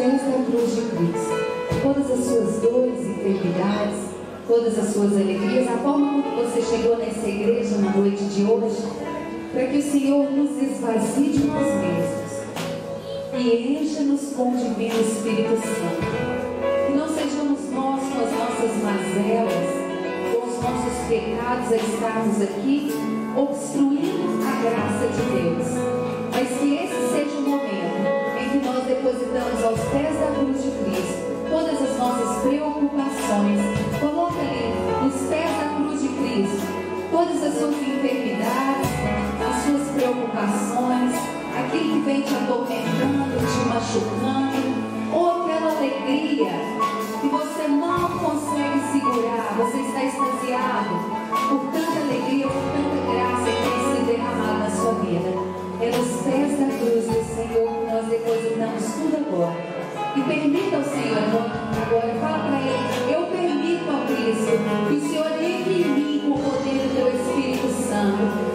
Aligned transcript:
fez 0.00 0.22
na 0.26 0.44
cruz 0.46 0.74
de 0.76 0.82
Cristo. 0.82 1.82
Todas 1.82 2.10
as 2.10 2.24
suas 2.24 2.62
dores 2.62 3.00
e 3.00 3.10
enfermidades, 3.10 3.98
todas 4.48 4.78
as 4.78 4.94
suas 4.94 5.12
alegrias, 5.12 5.68
a 5.68 5.76
forma 5.76 6.22
como 6.22 6.36
você 6.36 6.62
chegou 6.62 6.96
nessa 6.96 7.28
igreja 7.28 7.76
na 7.76 7.92
noite 7.92 8.24
de 8.24 8.44
hoje, 8.44 8.82
para 9.52 9.66
que 9.66 9.76
o 9.76 9.82
Senhor 9.82 10.30
nos 10.30 10.50
esvazie 10.62 11.30
de 11.32 11.44
nós 11.44 11.66
mesmos 11.66 12.30
e 13.36 13.78
encha-nos 13.78 14.32
com 14.34 14.52
o 14.52 14.56
divino 14.56 15.00
Espírito 15.00 15.60
Santo. 15.60 16.86
Que 16.86 16.92
não 16.94 17.08
sejamos 17.08 17.70
nós 17.70 18.00
com 18.00 18.24
as 18.24 18.32
nossas 18.32 18.82
mazelas, 18.82 19.68
com 20.32 20.48
os 20.48 20.62
nossos 20.62 21.08
pecados 21.08 21.72
a 21.72 21.76
estarmos 21.76 22.40
aqui 22.40 22.90
obstruindo 23.36 24.40
a 24.46 24.62
graça 24.62 25.06
de 25.08 25.22
Deus, 25.40 25.68
mas 26.32 26.48
que 26.58 26.74
esse 26.74 27.12
seja 27.12 27.39
nós 28.64 28.84
depositamos 28.84 29.64
aos 29.64 29.80
pés 29.90 30.20
da 30.20 30.26
cruz 30.38 30.62
de 30.62 30.70
Cristo 30.70 31.30
todas 31.48 31.82
as 31.82 31.98
nossas 31.98 32.42
preocupações. 32.42 33.60
Coloque 33.98 34.38
ali 34.40 34.74
nos 35.02 35.14
pés 35.28 35.50
da 35.50 35.74
cruz 35.76 36.02
de 36.02 36.08
Cristo 36.08 36.66
todas 37.10 37.42
as 37.42 37.58
suas 37.58 37.74
enfermidades, 37.74 38.88
as 39.40 39.64
suas 39.64 39.88
preocupações, 39.94 41.12
aquilo 41.58 41.94
que 41.94 42.00
vem 42.00 42.22
te 42.22 42.34
atormentando, 42.34 43.38
te 43.38 43.68
machucando, 43.68 45.12
ou 45.12 45.42
aquela 45.42 45.76
alegria 45.76 46.52
que 47.20 47.28
você 47.28 47.68
não 47.68 48.08
consegue 48.18 48.80
segurar, 48.92 49.54
você 49.58 49.78
está 49.78 50.04
extasiado 50.04 51.20
por 51.48 51.72
tanta 51.72 52.00
alegria, 52.00 52.46
por 52.46 52.62
tanta 52.72 53.12
graça 53.12 53.50
que 53.50 53.62
tem 53.62 53.96
sido 53.96 54.06
derramada 54.06 54.58
na 54.58 54.70
sua 54.70 54.94
vida. 54.94 55.30
É 55.80 55.90
nos 55.96 56.22
pés 56.22 56.58
da 56.58 56.66
cruz 56.78 57.06
do 57.06 57.34
Senhor 57.34 57.69
depois, 58.20 58.52
então 58.52 58.76
estuda 58.76 59.16
agora. 59.18 59.56
E 60.16 60.22
permita 60.22 60.76
ao 60.76 60.84
Senhor, 60.84 61.18
agora, 61.18 62.14
fala 62.20 62.38
para 62.48 62.60
Ele, 62.60 63.14
eu 63.14 63.26
permito 63.26 63.90
a 63.90 64.06
Cristo 64.06 64.88
que 64.88 64.94
o 64.94 65.08
Senhor 65.08 65.42
entre 65.42 65.82
em 65.82 65.88
mim 65.88 66.20
com 66.20 66.34
o 66.34 66.38
poder 66.38 66.88
do 66.88 66.94
Teu 66.94 67.08
Espírito 67.08 67.68
Santo. 67.68 68.49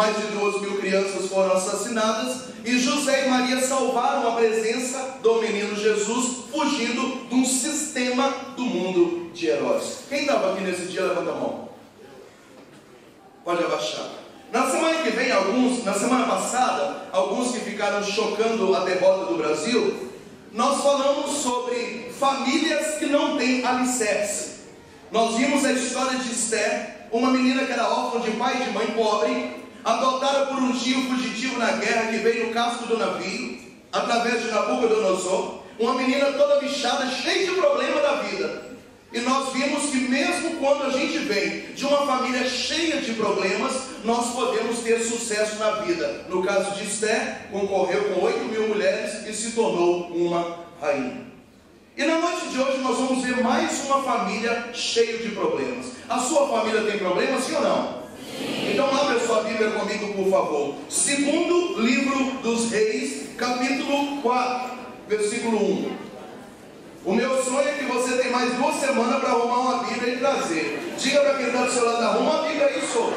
Mais 0.00 0.16
de 0.16 0.28
duas 0.28 0.58
mil 0.62 0.78
crianças 0.78 1.26
foram 1.26 1.52
assassinadas 1.52 2.44
e 2.64 2.78
José 2.78 3.26
e 3.26 3.28
Maria 3.28 3.60
salvaram 3.60 4.32
a 4.32 4.36
presença 4.36 5.18
do 5.22 5.42
menino 5.42 5.76
Jesus, 5.76 6.46
fugindo 6.50 7.28
de 7.28 7.34
um 7.34 7.44
sistema 7.44 8.28
do 8.56 8.62
mundo 8.62 9.30
de 9.34 9.48
Herodes. 9.48 9.98
Quem 10.08 10.22
estava 10.22 10.54
aqui 10.54 10.62
nesse 10.62 10.86
dia, 10.86 11.02
levanta 11.02 11.32
a 11.32 11.34
mão. 11.34 11.68
Pode 13.44 13.62
abaixar. 13.62 14.06
Na 14.50 14.70
semana 14.70 15.02
que 15.02 15.10
vem, 15.10 15.30
alguns, 15.32 15.84
na 15.84 15.92
semana 15.92 16.24
passada, 16.24 17.02
alguns 17.12 17.52
que 17.52 17.60
ficaram 17.60 18.02
chocando 18.02 18.74
a 18.74 18.80
derrota 18.86 19.26
do 19.26 19.36
Brasil, 19.36 20.08
nós 20.50 20.82
falamos 20.82 21.30
sobre 21.42 22.10
famílias 22.18 22.94
que 22.94 23.04
não 23.04 23.36
têm 23.36 23.66
alicerce. 23.66 24.60
Nós 25.12 25.36
vimos 25.36 25.62
a 25.62 25.72
história 25.72 26.18
de 26.18 26.32
Esther, 26.32 27.08
uma 27.12 27.30
menina 27.30 27.66
que 27.66 27.72
era 27.72 27.86
órfã 27.86 28.20
de 28.20 28.30
pai 28.38 28.62
e 28.62 28.64
de 28.64 28.70
mãe 28.70 28.86
pobre, 28.92 29.59
adotada 29.84 30.46
por 30.46 30.58
um 30.58 30.72
tio 30.72 31.02
fugitivo 31.08 31.58
na 31.58 31.72
guerra 31.72 32.10
que 32.10 32.18
veio 32.18 32.46
no 32.46 32.52
casco 32.52 32.86
do 32.86 32.98
navio, 32.98 33.58
através 33.92 34.42
de 34.42 34.50
Nabucodonosor, 34.50 35.60
uma 35.78 35.94
menina 35.94 36.32
toda 36.32 36.60
bichada, 36.60 37.06
cheia 37.10 37.46
de 37.46 37.52
problema 37.52 38.00
da 38.00 38.14
vida. 38.22 38.70
E 39.12 39.20
nós 39.20 39.52
vimos 39.52 39.90
que 39.90 39.96
mesmo 39.96 40.56
quando 40.56 40.84
a 40.84 40.90
gente 40.90 41.18
vem 41.18 41.72
de 41.74 41.84
uma 41.84 42.06
família 42.06 42.48
cheia 42.48 43.00
de 43.00 43.14
problemas, 43.14 43.72
nós 44.04 44.34
podemos 44.34 44.78
ter 44.80 45.00
sucesso 45.00 45.56
na 45.58 45.70
vida. 45.82 46.26
No 46.28 46.44
caso 46.44 46.76
de 46.76 46.84
Esther, 46.84 47.48
concorreu 47.50 48.04
com 48.14 48.24
8 48.24 48.44
mil 48.44 48.68
mulheres 48.68 49.26
e 49.26 49.34
se 49.34 49.52
tornou 49.52 50.08
uma 50.08 50.58
rainha. 50.80 51.26
E 51.96 52.04
na 52.04 52.18
noite 52.18 52.48
de 52.48 52.58
hoje 52.58 52.78
nós 52.78 52.96
vamos 52.96 53.24
ver 53.24 53.42
mais 53.42 53.84
uma 53.84 54.02
família 54.02 54.70
cheia 54.72 55.18
de 55.18 55.30
problemas. 55.30 55.86
A 56.08 56.18
sua 56.18 56.48
família 56.48 56.82
tem 56.82 56.98
problemas, 56.98 57.44
sim 57.44 57.56
ou 57.56 57.62
não? 57.62 57.99
Então 58.72 58.86
abre 58.86 59.16
a 59.16 59.20
sua 59.20 59.42
Bíblia 59.42 59.70
comigo, 59.70 60.14
por 60.14 60.30
favor. 60.30 60.74
Segundo 60.88 61.80
livro 61.80 62.38
dos 62.42 62.70
reis, 62.70 63.30
capítulo 63.36 64.22
4, 64.22 64.70
versículo 65.08 65.58
1. 65.58 66.10
O 67.04 67.14
meu 67.14 67.42
sonho 67.42 67.68
é 67.68 67.72
que 67.72 67.84
você 67.84 68.18
tenha 68.18 68.30
mais 68.30 68.52
duas 68.54 68.76
semanas 68.76 69.20
para 69.20 69.30
arrumar 69.30 69.58
uma 69.58 69.84
Bíblia 69.84 70.14
e 70.14 70.18
trazer. 70.18 70.94
Diga 70.98 71.20
para 71.20 71.34
quem 71.34 71.46
está 71.46 71.64
do 71.64 71.72
seu 71.72 71.86
lado, 71.86 72.02
arruma 72.04 72.30
uma 72.30 72.48
Bíblia 72.48 72.66
aí, 72.66 72.82
só. 72.82 73.10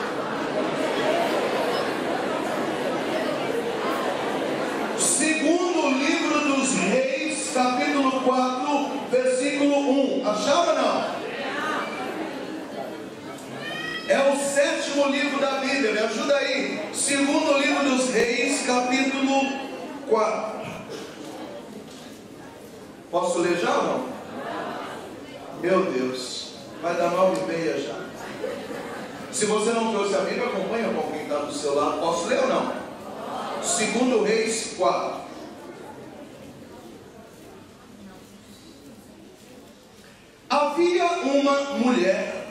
Segundo 4.98 6.00
livro 6.00 6.40
dos 6.56 6.74
Reis, 6.76 7.52
capítulo 7.54 8.22
4, 8.22 8.90
versículo 9.12 10.22
1. 10.22 10.30
Achava 10.30 10.74
não? 10.74 11.03
É 14.08 14.20
o 14.20 14.36
sétimo 14.36 15.08
livro 15.08 15.40
da 15.40 15.60
Bíblia, 15.60 15.94
me 15.94 16.00
ajuda 16.00 16.36
aí. 16.36 16.90
Segundo 16.94 17.58
livro 17.58 17.84
dos 17.90 18.10
Reis, 18.10 18.66
capítulo 18.66 19.42
4. 20.10 20.54
Posso 23.10 23.40
ler 23.40 23.58
já 23.58 23.78
ou 23.78 23.84
não? 23.84 24.14
Meu 25.62 25.86
Deus, 25.92 26.56
vai 26.82 26.96
dar 26.96 27.12
nove 27.12 27.40
e 27.42 27.46
meia 27.46 27.80
já. 27.80 27.96
Se 29.32 29.46
você 29.46 29.72
não 29.72 29.94
trouxe 29.94 30.16
a 30.16 30.20
Bíblia, 30.20 30.48
acompanha 30.48 30.94
com 30.94 31.12
quem 31.12 31.24
está 31.24 31.38
do 31.38 31.54
seu 31.54 31.74
lado. 31.74 32.02
Posso 32.02 32.28
ler 32.28 32.40
ou 32.40 32.48
não? 32.48 32.74
Segundo 33.64 34.24
Reis 34.24 34.74
4. 34.78 35.24
Havia 40.50 41.06
uma 41.06 41.62
mulher, 41.80 42.43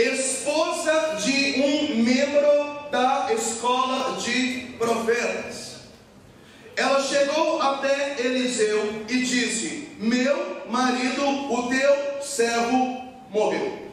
esposa 0.00 1.16
de 1.22 1.60
um 1.60 2.02
membro 2.02 2.90
da 2.90 3.32
escola 3.32 4.16
de 4.20 4.74
profetas 4.78 5.70
ela 6.80 7.02
chegou 7.02 7.60
até 7.60 8.16
Eliseu 8.18 9.04
e 9.06 9.18
disse: 9.18 9.88
Meu 9.98 10.62
marido, 10.70 11.52
o 11.52 11.68
teu 11.68 12.22
servo, 12.22 13.04
morreu. 13.28 13.90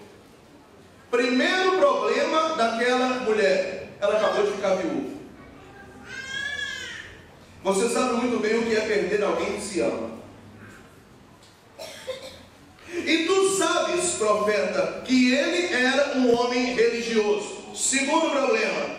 Primeiro 1.11 1.77
problema 1.77 2.55
daquela 2.55 3.19
mulher: 3.19 3.89
ela 3.99 4.17
acabou 4.17 4.45
de 4.45 4.51
ficar 4.53 4.75
viúva. 4.75 5.17
Você 7.63 7.89
sabe 7.89 8.13
muito 8.13 8.39
bem 8.39 8.57
o 8.57 8.65
que 8.65 8.77
é 8.77 8.81
perder 8.81 9.21
alguém 9.21 9.55
que 9.55 9.61
se 9.61 9.81
ama. 9.81 10.16
E 12.93 13.25
tu 13.25 13.57
sabes, 13.57 14.11
profeta, 14.11 15.01
que 15.05 15.33
ele 15.33 15.73
era 15.73 16.17
um 16.17 16.33
homem 16.33 16.73
religioso. 16.73 17.57
Segundo 17.75 18.29
problema, 18.29 18.97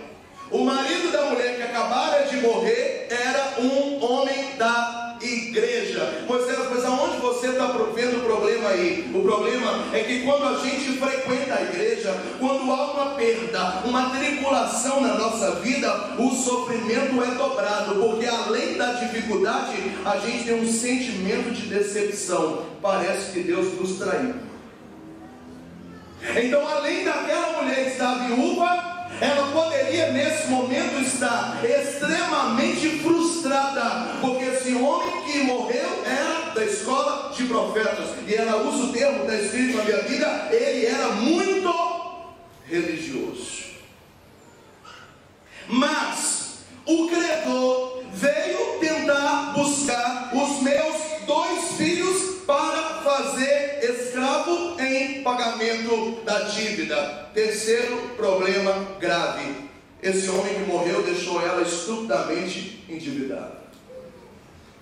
o 0.51 0.59
marido 0.65 1.11
da 1.11 1.25
mulher 1.27 1.57
que 1.57 1.63
acabara 1.63 2.27
de 2.27 2.37
morrer 2.39 3.09
era 3.11 3.61
um 3.61 4.03
homem 4.03 4.57
da 4.57 4.98
igreja. 5.21 6.25
Moisés, 6.27 6.59
mas 6.71 6.85
aonde 6.85 7.19
você 7.19 7.49
está 7.49 7.67
vendo 7.95 8.19
o 8.19 8.21
problema 8.21 8.69
aí? 8.71 9.11
O 9.15 9.23
problema 9.23 9.85
é 9.93 10.03
que 10.03 10.23
quando 10.23 10.45
a 10.45 10.59
gente 10.65 10.99
frequenta 10.99 11.55
a 11.55 11.63
igreja, 11.63 12.15
quando 12.39 12.71
há 12.73 12.93
uma 12.93 13.15
perda, 13.15 13.83
uma 13.85 14.11
tribulação 14.11 15.01
na 15.01 15.15
nossa 15.15 15.57
vida, 15.57 16.17
o 16.19 16.31
sofrimento 16.31 17.23
é 17.23 17.35
dobrado, 17.35 17.95
porque 17.97 18.27
além 18.27 18.77
da 18.77 18.93
dificuldade, 18.95 19.77
a 20.05 20.19
gente 20.19 20.45
tem 20.45 20.61
um 20.61 20.73
sentimento 20.73 21.51
de 21.53 21.67
decepção. 21.67 22.67
Parece 22.81 23.33
que 23.33 23.41
Deus 23.41 23.79
nos 23.79 23.99
traiu. 23.99 24.35
Então, 26.37 26.67
além 26.67 27.05
daquela 27.05 27.63
mulher 27.63 27.89
estar 27.89 28.15
viúva, 28.27 28.98
ela 29.21 29.51
poderia 29.53 30.13
nesse 30.13 30.49
momento 30.49 31.01
estar 31.01 31.61
extremamente 31.65 33.01
frustrada, 33.01 34.19
porque 34.21 34.45
esse 34.45 34.75
homem 34.75 35.23
que 35.23 35.39
morreu 35.45 36.05
era 36.05 36.51
da 36.55 36.65
escola 36.65 37.33
de 37.35 37.45
profetas, 37.45 38.11
e 38.27 38.35
ela 38.35 38.63
usa 38.63 38.85
o 38.85 38.93
termo, 38.93 39.23
está 39.23 39.35
escrito 39.35 39.77
na 39.77 39.85
minha 39.85 40.03
Bíblia, 40.03 40.49
ele 40.51 40.87
era 40.87 41.09
muito 41.09 41.75
religioso. 42.67 43.69
Mas 45.69 46.59
o 46.87 47.09
credor 47.09 48.03
veio 48.13 48.79
tentar 48.81 49.53
buscar 49.55 50.31
os 50.35 50.63
meus 50.63 50.97
dois 51.27 51.73
filhos 51.77 52.28
para 52.49 53.03
fazer 53.05 53.79
escravo 53.83 54.81
em 54.81 55.23
pagamento 55.23 56.23
da 56.25 56.45
dívida. 56.45 57.29
Terceiro 57.35 58.15
problema 58.17 58.73
grave. 58.99 59.69
Esse 60.03 60.31
homem 60.31 60.55
que 60.55 60.61
morreu 60.61 61.03
deixou 61.03 61.43
ela 61.43 61.61
estupidamente 61.61 62.87
endividada. 62.89 63.59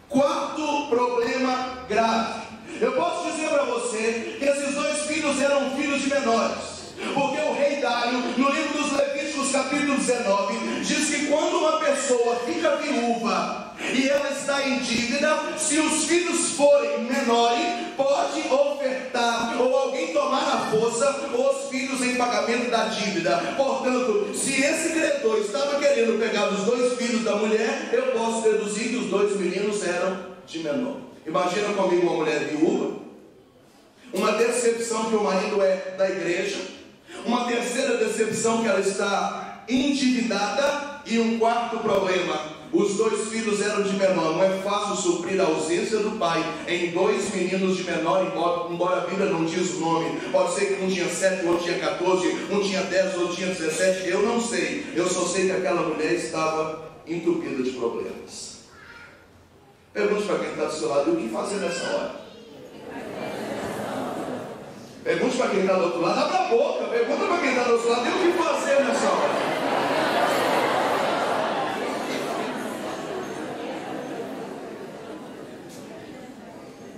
Quarto 0.08 0.86
problema 0.88 1.82
grave. 1.88 2.46
Eu 2.80 2.92
posso 2.92 3.32
dizer 3.32 3.48
para 3.48 3.64
você 3.64 4.36
que 4.38 4.44
esses 4.44 4.72
dois 4.76 4.98
filhos 5.06 5.42
eram 5.42 5.72
filhos 5.72 6.02
de 6.02 6.08
menores. 6.08 6.75
Porque 6.96 7.40
o 7.40 7.52
rei 7.52 7.76
Dário, 7.76 8.18
no 8.38 8.50
livro 8.50 8.78
dos 8.78 8.92
Levíticos, 8.92 9.52
capítulo 9.52 9.96
19, 9.96 10.80
diz 10.80 11.10
que 11.10 11.26
quando 11.26 11.58
uma 11.58 11.78
pessoa 11.78 12.36
fica 12.46 12.76
viúva 12.76 13.74
e 13.78 14.08
ela 14.08 14.30
está 14.30 14.66
em 14.66 14.78
dívida, 14.78 15.38
se 15.58 15.78
os 15.78 16.04
filhos 16.04 16.52
forem 16.52 17.04
menores, 17.04 17.66
pode 17.98 18.40
ofertar 18.48 19.60
ou 19.60 19.76
alguém 19.76 20.14
tomar 20.14 20.42
à 20.42 20.70
força 20.70 21.28
os 21.34 21.68
filhos 21.68 22.00
em 22.00 22.16
pagamento 22.16 22.70
da 22.70 22.86
dívida. 22.86 23.36
Portanto, 23.56 24.30
se 24.34 24.62
esse 24.62 24.90
credor 24.90 25.38
estava 25.38 25.78
querendo 25.78 26.18
pegar 26.18 26.48
os 26.48 26.64
dois 26.64 26.94
filhos 26.94 27.24
da 27.24 27.36
mulher, 27.36 27.90
eu 27.92 28.12
posso 28.12 28.40
deduzir 28.42 28.88
que 28.88 28.96
os 28.96 29.06
dois 29.06 29.36
meninos 29.36 29.86
eram 29.86 30.16
de 30.46 30.60
menor. 30.60 30.96
Imagina 31.26 31.74
comigo 31.74 32.06
uma 32.06 32.16
mulher 32.16 32.38
viúva, 32.44 32.96
uma 34.14 34.32
decepção 34.32 35.10
que 35.10 35.16
o 35.16 35.22
marido 35.22 35.60
é 35.60 35.94
da 35.98 36.08
igreja 36.08 36.75
uma 37.26 37.44
terceira 37.44 37.96
decepção 37.96 38.62
que 38.62 38.68
ela 38.68 38.80
está 38.80 39.64
endividada. 39.68 40.96
E 41.08 41.20
um 41.20 41.38
quarto 41.38 41.78
problema, 41.78 42.56
Os 42.72 42.94
dois 42.96 43.28
filhos 43.28 43.60
eram 43.60 43.82
de 43.82 43.96
menor. 43.96 44.32
Não 44.32 44.42
é 44.42 44.50
fácil 44.58 44.96
suprir 44.96 45.40
a 45.40 45.44
ausência 45.44 45.98
do 45.98 46.18
pai 46.18 46.44
em 46.66 46.90
dois 46.90 47.32
meninos 47.32 47.76
de 47.76 47.84
menor, 47.84 48.26
embora, 48.26 49.02
a 49.02 49.06
Bíblia 49.06 49.30
não 49.30 49.44
diz 49.44 49.74
o 49.74 49.80
nome. 49.80 50.20
Pode 50.32 50.52
ser 50.52 50.66
que 50.66 50.84
um 50.84 50.88
tinha 50.88 51.08
7, 51.08 51.46
outro 51.46 51.64
tinha 51.64 51.78
14, 51.78 52.26
um 52.50 52.60
tinha 52.60 52.82
10, 52.82 53.18
outro 53.18 53.36
tinha 53.36 53.48
17. 53.48 54.08
Eu 54.08 54.22
não 54.22 54.40
sei. 54.40 54.84
Eu 54.94 55.08
só 55.08 55.24
sei 55.24 55.46
que 55.46 55.52
aquela 55.52 55.82
mulher 55.82 56.12
estava 56.14 56.90
entupida 57.06 57.62
de 57.62 57.70
problemas. 57.70 58.56
Pergunte 59.92 60.24
para 60.24 60.38
quem 60.40 60.50
está 60.50 60.64
do 60.64 60.72
seu 60.74 60.88
lado: 60.88 61.12
o 61.12 61.16
que 61.16 61.28
fazer 61.28 61.56
nessa 61.56 61.84
hora? 61.84 62.26
Pergunte 65.06 65.36
para 65.36 65.50
quem 65.50 65.60
está 65.60 65.74
do 65.74 65.84
outro 65.84 66.00
lado, 66.00 66.18
abra 66.18 66.36
a 66.36 66.48
boca, 66.48 66.84
pergunta 66.86 67.26
para 67.26 67.38
quem 67.38 67.50
está 67.50 67.62
do 67.62 67.74
outro 67.74 67.90
lado, 67.90 68.06
e 68.06 68.10
o 68.10 68.32
que 68.32 68.38
fazer 68.42 68.84
nessa 68.84 69.06
hora? 69.08 69.30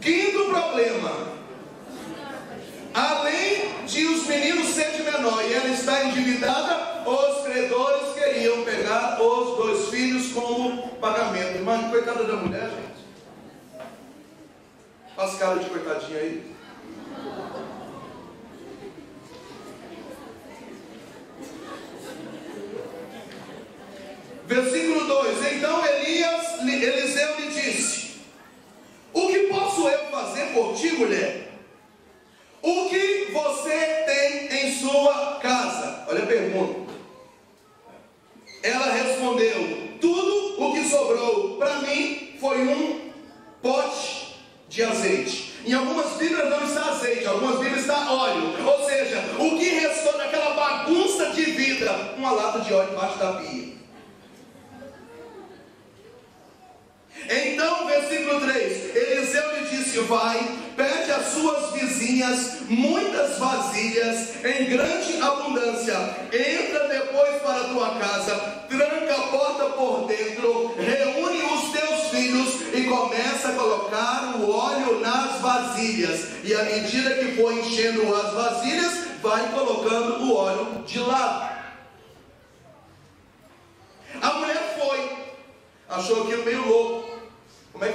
Quinto 0.01 0.45
problema. 0.47 1.13
Além 2.95 3.85
de 3.85 4.07
os 4.07 4.27
meninos 4.27 4.69
ser 4.69 4.91
de 4.93 5.03
menor 5.03 5.45
e 5.45 5.53
ela 5.53 5.69
está 5.69 6.05
endividada, 6.05 7.03
os 7.07 7.43
credores 7.45 8.15
queriam 8.15 8.65
pegar 8.65 9.21
os 9.21 9.57
dois 9.59 9.89
filhos 9.91 10.33
como 10.33 10.89
pagamento. 10.97 11.63
Mas 11.63 11.91
coitada 11.91 12.25
da 12.25 12.37
mulher, 12.37 12.71
gente. 12.71 13.05
Faz 15.15 15.35
cara 15.35 15.59
de 15.59 15.69
coitadinha 15.69 16.21
aí. 16.21 16.57
Versículo 24.49 25.05
2: 25.05 25.53
Então 25.53 25.87
Elias, 25.87 26.61
Eliseu 26.63 27.37
lhe 27.39 27.49
disse: 27.49 28.13
O 29.13 29.29
que 29.29 29.41
posso 29.41 29.87
eu 29.87 30.11
fazer 30.11 30.55
por 30.55 30.75
ti, 30.75 30.91
mulher? 30.93 31.53
O 32.63 32.89
que 32.89 33.29
você 33.31 33.79
tem 34.07 34.59
em 34.59 34.75
sua 34.79 35.39
casa? 35.43 36.07
Olha 36.09 36.23
a 36.23 36.27
pergunta. 36.27 36.91
Ela 38.63 38.91
respondeu: 38.91 39.99
Tudo 40.01 40.65
o 40.65 40.73
que 40.73 40.89
sobrou 40.89 41.59
para 41.59 41.81
mim 41.81 42.35
foi 42.41 42.63
um 42.63 43.13
pote 43.61 44.35
de 44.67 44.83
azeite. 44.83 45.59
Em 45.67 45.75
algumas 45.75 46.17
Bíblias 46.17 46.49
não 46.49 46.65
está 46.65 46.87
azeite, 46.93 47.25
em 47.25 47.27
algumas 47.27 47.59
Bíblias 47.59 47.81
está 47.81 48.11
óleo. 48.11 48.67
Ou 48.67 48.89
seja, 48.89 49.23
o 49.39 49.59
que 49.59 49.69
restou 49.69 50.17
daquela 50.17 50.55
bagunça 50.55 51.33
de 51.33 51.45
vida? 51.45 52.15
Uma 52.17 52.31
lata 52.31 52.61
de 52.61 52.73
óleo 52.73 52.93
embaixo 52.95 53.19
da 53.19 53.33
pia. 53.35 53.78
Então, 57.29 57.87
versículo 57.87 58.41
3: 58.41 58.97
Eliseu 58.97 59.55
lhe 59.55 59.69
disse: 59.69 59.99
Vai, 60.01 60.59
pede 60.77 61.11
às 61.11 61.27
suas 61.29 61.73
vizinhas 61.73 62.61
muitas 62.69 63.39
vasilhas 63.39 64.45
em 64.45 64.65
grande 64.67 65.21
abundância. 65.21 65.95
Entra 66.33 66.89
depois 66.89 67.43
para 67.43 67.61
a 67.61 67.69
tua 67.69 67.91
casa, 67.99 68.35
tranca 68.69 69.15
a 69.15 69.27
porta 69.29 69.65
por 69.71 70.07
dentro, 70.07 70.75
reúne 70.77 71.43
os 71.43 71.73
teus 71.73 72.09
filhos 72.11 72.55
e 72.75 72.85
começa 72.85 73.49
a 73.49 73.53
colocar 73.53 74.37
o 74.37 74.51
óleo 74.51 75.01
nas 75.01 75.41
vasilhas. 75.41 76.29
E 76.45 76.55
à 76.55 76.63
medida 76.63 77.15
que 77.15 77.37
for 77.37 77.53
enchendo 77.53 78.15
as 78.15 78.33
vasilhas, 78.33 78.93
vai 79.23 79.51
colocando 79.51 80.25
o 80.25 80.35
óleo 80.35 80.85
de 80.87 80.99
lado. 81.01 81.59
A 84.21 84.33
mulher 84.33 84.79
foi, 84.79 85.11
achou 85.89 86.23
aquilo 86.25 86.45
meio 86.45 86.67
louco. 86.67 86.78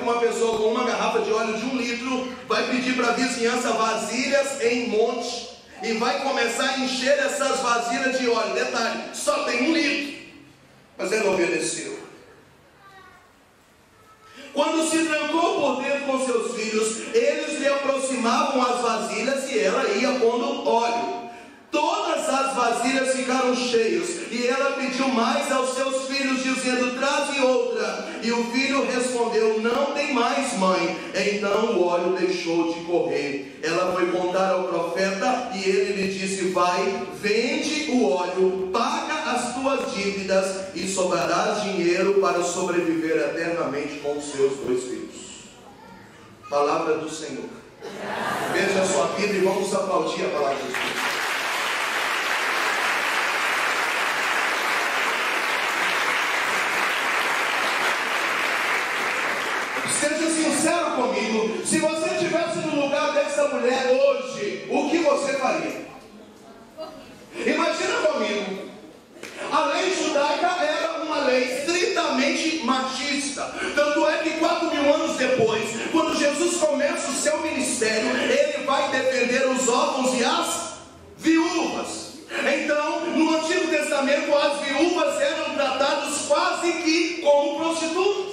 Que 0.03 0.09
uma 0.09 0.19
pessoa 0.19 0.57
com 0.57 0.67
uma 0.67 0.83
garrafa 0.83 1.21
de 1.21 1.31
óleo 1.31 1.57
de 1.57 1.65
um 1.65 1.77
litro 1.77 2.27
vai 2.45 2.69
pedir 2.69 2.93
para 2.93 3.07
a 3.07 3.11
vizinhança 3.13 3.71
vasilhas 3.71 4.61
em 4.61 4.89
monte 4.89 5.49
e 5.81 5.93
vai 5.93 6.21
começar 6.21 6.71
a 6.71 6.79
encher 6.79 7.17
essas 7.19 7.61
vasilhas 7.61 8.19
de 8.19 8.27
óleo? 8.27 8.53
Detalhe, 8.53 9.01
só 9.13 9.45
tem 9.45 9.69
um 9.69 9.73
litro. 9.73 10.13
Mas 10.97 11.09
ela 11.09 11.31
obedeceu. 11.31 11.97
Quando 14.53 14.89
se 14.89 15.05
trancou 15.05 15.61
por 15.61 15.81
dentro 15.81 16.01
com 16.01 16.25
seus 16.25 16.53
filhos, 16.53 17.15
eles 17.15 17.59
lhe 17.59 17.67
aproximavam 17.69 18.61
as 18.61 18.81
vasilhas 18.81 19.49
e 19.49 19.59
ela 19.59 19.87
ia 19.87 20.19
pondo 20.19 20.67
óleo. 20.67 21.22
Todas 21.73 22.29
as 22.29 22.55
vasilhas 22.55 23.15
ficaram 23.15 23.55
cheias, 23.55 24.31
e 24.31 24.45
ela 24.45 24.73
pediu 24.73 25.07
mais 25.07 25.51
aos 25.51 25.73
seus 25.73 26.07
filhos, 26.07 26.43
dizendo: 26.43 26.95
Traze 26.99 27.41
outra. 27.41 28.09
E 28.21 28.31
o 28.31 28.43
filho 28.51 28.85
respondeu: 28.85 29.59
Não 29.59 29.87
tem 29.87 30.13
mais, 30.13 30.53
mãe. 30.59 30.95
Então 31.15 31.71
o 31.71 31.87
óleo 31.87 32.15
deixou 32.15 32.71
de 32.71 32.81
correr. 32.81 33.59
Ela 33.63 33.91
foi 33.91 34.11
contar 34.11 34.51
ao 34.51 34.65
profeta, 34.65 35.49
e 35.55 35.67
ele 35.67 36.03
lhe 36.03 36.13
disse: 36.13 36.49
Vai, 36.49 37.07
vende 37.19 37.89
o 37.89 38.07
óleo, 38.07 38.69
paga 38.71 39.31
as 39.31 39.55
tuas 39.55 39.95
dívidas, 39.95 40.75
e 40.75 40.87
sobrarás 40.87 41.63
dinheiro 41.63 42.21
para 42.21 42.43
sobreviver 42.43 43.17
eternamente 43.17 43.99
com 44.03 44.15
os 44.15 44.25
seus 44.25 44.57
dois 44.59 44.83
filhos. 44.83 45.23
Palavra 46.47 46.99
do 46.99 47.09
Senhor. 47.09 47.49
Veja 48.53 48.79
a 48.79 48.85
sua 48.85 49.07
vida 49.15 49.33
e 49.33 49.39
vamos 49.39 49.73
aplaudir 49.73 50.23
a 50.25 50.29
palavra 50.29 50.63
do 50.63 51.32
Senhor. 60.63 60.95
comigo, 60.95 61.65
se 61.65 61.79
você 61.79 62.09
estivesse 62.15 62.59
no 62.59 62.83
lugar 62.83 63.13
dessa 63.13 63.49
mulher 63.49 63.85
hoje, 63.87 64.65
o 64.69 64.89
que 64.89 64.99
você 64.99 65.33
faria? 65.33 65.83
Imagina 67.45 67.93
comigo. 68.07 68.71
A 69.51 69.65
lei 69.65 69.93
judaica 69.93 70.47
era 70.63 71.03
uma 71.03 71.25
lei 71.25 71.43
estritamente 71.43 72.63
machista. 72.63 73.53
Tanto 73.75 74.07
é 74.07 74.17
que 74.19 74.31
quatro 74.39 74.73
mil 74.73 74.93
anos 74.93 75.17
depois, 75.17 75.69
quando 75.91 76.17
Jesus 76.17 76.57
começa 76.57 77.11
o 77.11 77.13
seu 77.13 77.41
ministério, 77.41 78.15
ele 78.15 78.63
vai 78.63 78.89
defender 78.89 79.45
os 79.49 79.67
órfãos 79.67 80.17
e 80.17 80.23
as 80.23 80.73
viúvas. 81.17 82.13
Então, 82.31 83.01
no 83.17 83.35
Antigo 83.37 83.67
Testamento, 83.67 84.33
as 84.33 84.59
viúvas 84.61 85.21
eram 85.21 85.55
tratadas 85.55 86.25
quase 86.27 86.71
que 86.71 87.21
como 87.21 87.59
prostitutas. 87.59 88.32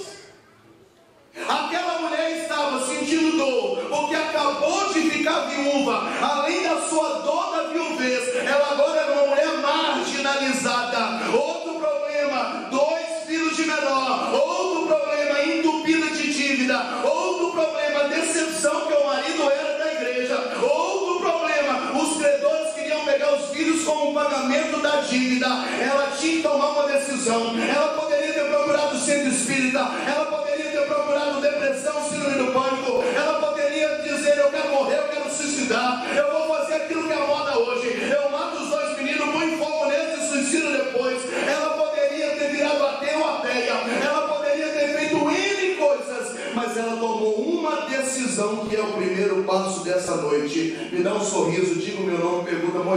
Aquela 1.35 1.99
mulher 1.99 2.43
estava 2.43 2.85
sentindo 2.85 3.37
dor, 3.37 3.77
porque 3.89 4.15
acabou 4.15 4.93
de 4.93 5.09
ficar 5.09 5.41
viúva. 5.47 6.03
Além 6.21 6.63
da 6.63 6.81
sua 6.81 7.19
dor 7.19 7.55
da 7.55 7.63
viuvez, 7.69 8.35
ela 8.35 8.71
agora 8.71 8.99
era 8.99 9.13
uma 9.13 9.27
mulher 9.27 9.57
marginalizada. 9.59 11.31
Outro 11.33 11.75
problema, 11.75 12.67
dois 12.69 13.25
filhos 13.25 13.55
de 13.55 13.63
menor. 13.63 14.33
Outro 14.33 14.87
problema, 14.87 15.41
entupida 15.45 16.07
de 16.07 16.33
dívida. 16.33 17.01
Outro 17.03 17.51
problema, 17.51 18.09
decepção 18.09 18.87
que 18.87 18.93
o 18.93 19.07
marido 19.07 19.43
era 19.43 19.77
da 19.77 19.93
igreja. 19.93 20.35
Outro 20.61 21.19
problema, 21.21 21.93
os 21.97 22.17
credores 22.17 22.73
queriam 22.73 23.05
pegar 23.05 23.33
os 23.35 23.49
filhos 23.51 23.83
como 23.85 24.13
pagamento 24.13 24.81
da 24.81 24.97
dívida. 25.01 25.47
Ela 25.47 26.11
tinha 26.19 26.37
que 26.37 26.43
tomar 26.43 26.71
uma 26.71 26.87
decisão. 26.87 27.55
Ela 27.57 27.99
poderia 27.99 28.33
ter 28.33 28.49
procurado 28.49 28.95
o 28.95 28.99
centro 28.99 29.29
espírita. 29.29 29.79
Ela 29.79 30.25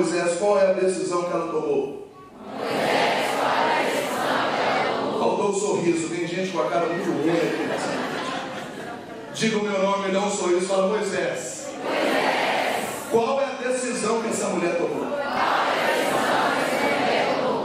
Moisés: 0.04 0.38
qual 0.38 0.58
é 0.58 0.70
a 0.70 0.72
decisão 0.74 1.24
que 1.24 1.32
ela 1.32 1.50
tomou? 1.50 2.06
Moisés, 2.52 3.30
qual 3.38 3.50
é 3.50 3.72
a 3.72 3.84
decisão 3.84 4.52
que 4.52 4.60
ela 4.68 4.92
tomou? 5.00 5.18
Faltou 5.18 5.48
o 5.50 5.54
sorriso, 5.54 6.08
tem 6.10 6.28
gente 6.28 6.52
com 6.52 6.60
a 6.60 6.68
cara 6.68 6.86
muito 6.86 7.10
ruim 7.10 7.30
aqui. 7.30 7.64
Diga 9.34 9.58
o 9.58 9.62
meu 9.62 9.82
nome, 9.82 10.12
não 10.12 10.30
sou 10.30 10.56
isso. 10.56 10.66
Fala 10.66 10.88
Moisés. 10.88 11.68
Moisés. 11.82 12.84
Qual 13.10 13.40
é 13.40 13.44
a 13.44 13.68
decisão 13.68 14.20
que 14.22 14.28
essa 14.28 14.48
mulher 14.48 14.76
tomou? 14.76 15.04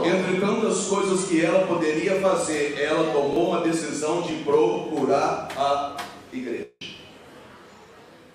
Entre 0.02 0.40
tantas 0.40 0.86
coisas 0.86 1.28
que 1.28 1.44
ela 1.44 1.66
poderia 1.66 2.20
fazer, 2.20 2.80
ela 2.80 3.12
tomou 3.12 3.50
uma 3.50 3.60
decisão 3.60 4.22
de 4.22 4.32
procurar 4.44 5.48
a 5.56 5.96
igreja. 6.32 6.79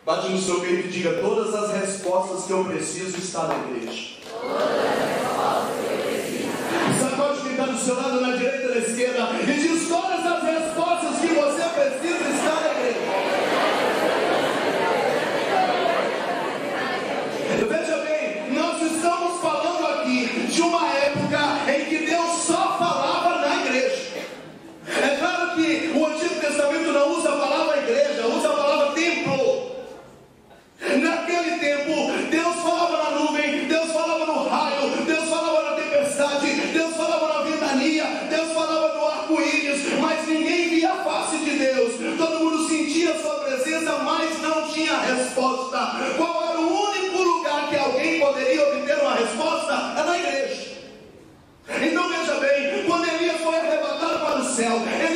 Bate 0.06 0.30
no 0.30 0.40
seu 0.40 0.60
peito 0.60 0.88
e 0.88 0.92
diga: 0.92 1.14
Todas 1.14 1.56
as 1.56 1.82
respostas 1.82 2.46
que 2.46 2.52
eu 2.52 2.64
preciso 2.64 3.18
estão 3.18 3.48
na 3.48 3.56
igreja. 3.56 4.10
Todas 4.40 4.62
as 4.62 5.00
respostas 5.00 5.80
que 5.80 5.92
eu 5.92 5.98
preciso. 5.98 7.10
Sacode 7.10 7.42
quem 7.42 7.52
está 7.52 7.66
do 7.66 7.78
seu 7.80 7.96
lado, 7.96 8.22
na 8.22 8.36
direita 8.36 8.65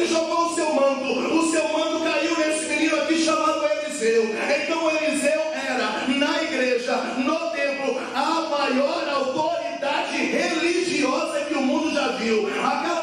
jogou 0.10 0.48
o 0.48 0.56
seu 0.56 0.74
manto, 0.74 1.06
o 1.06 1.52
seu 1.52 1.68
manto 1.70 2.04
caiu 2.04 2.38
nesse 2.38 2.66
menino 2.66 2.96
aqui 3.02 3.24
chamado 3.24 3.64
Eliseu. 3.66 4.24
Então 4.64 4.90
Eliseu 4.90 5.42
era, 5.54 6.08
na 6.08 6.44
igreja, 6.44 6.96
no 7.18 7.52
templo, 7.52 8.02
a 8.16 8.42
maior 8.50 9.08
autoridade 9.08 10.18
religiosa 10.18 11.42
que 11.42 11.54
o 11.54 11.62
mundo 11.62 11.94
já 11.94 12.08
viu. 12.14 12.48
Aquela 12.48 12.99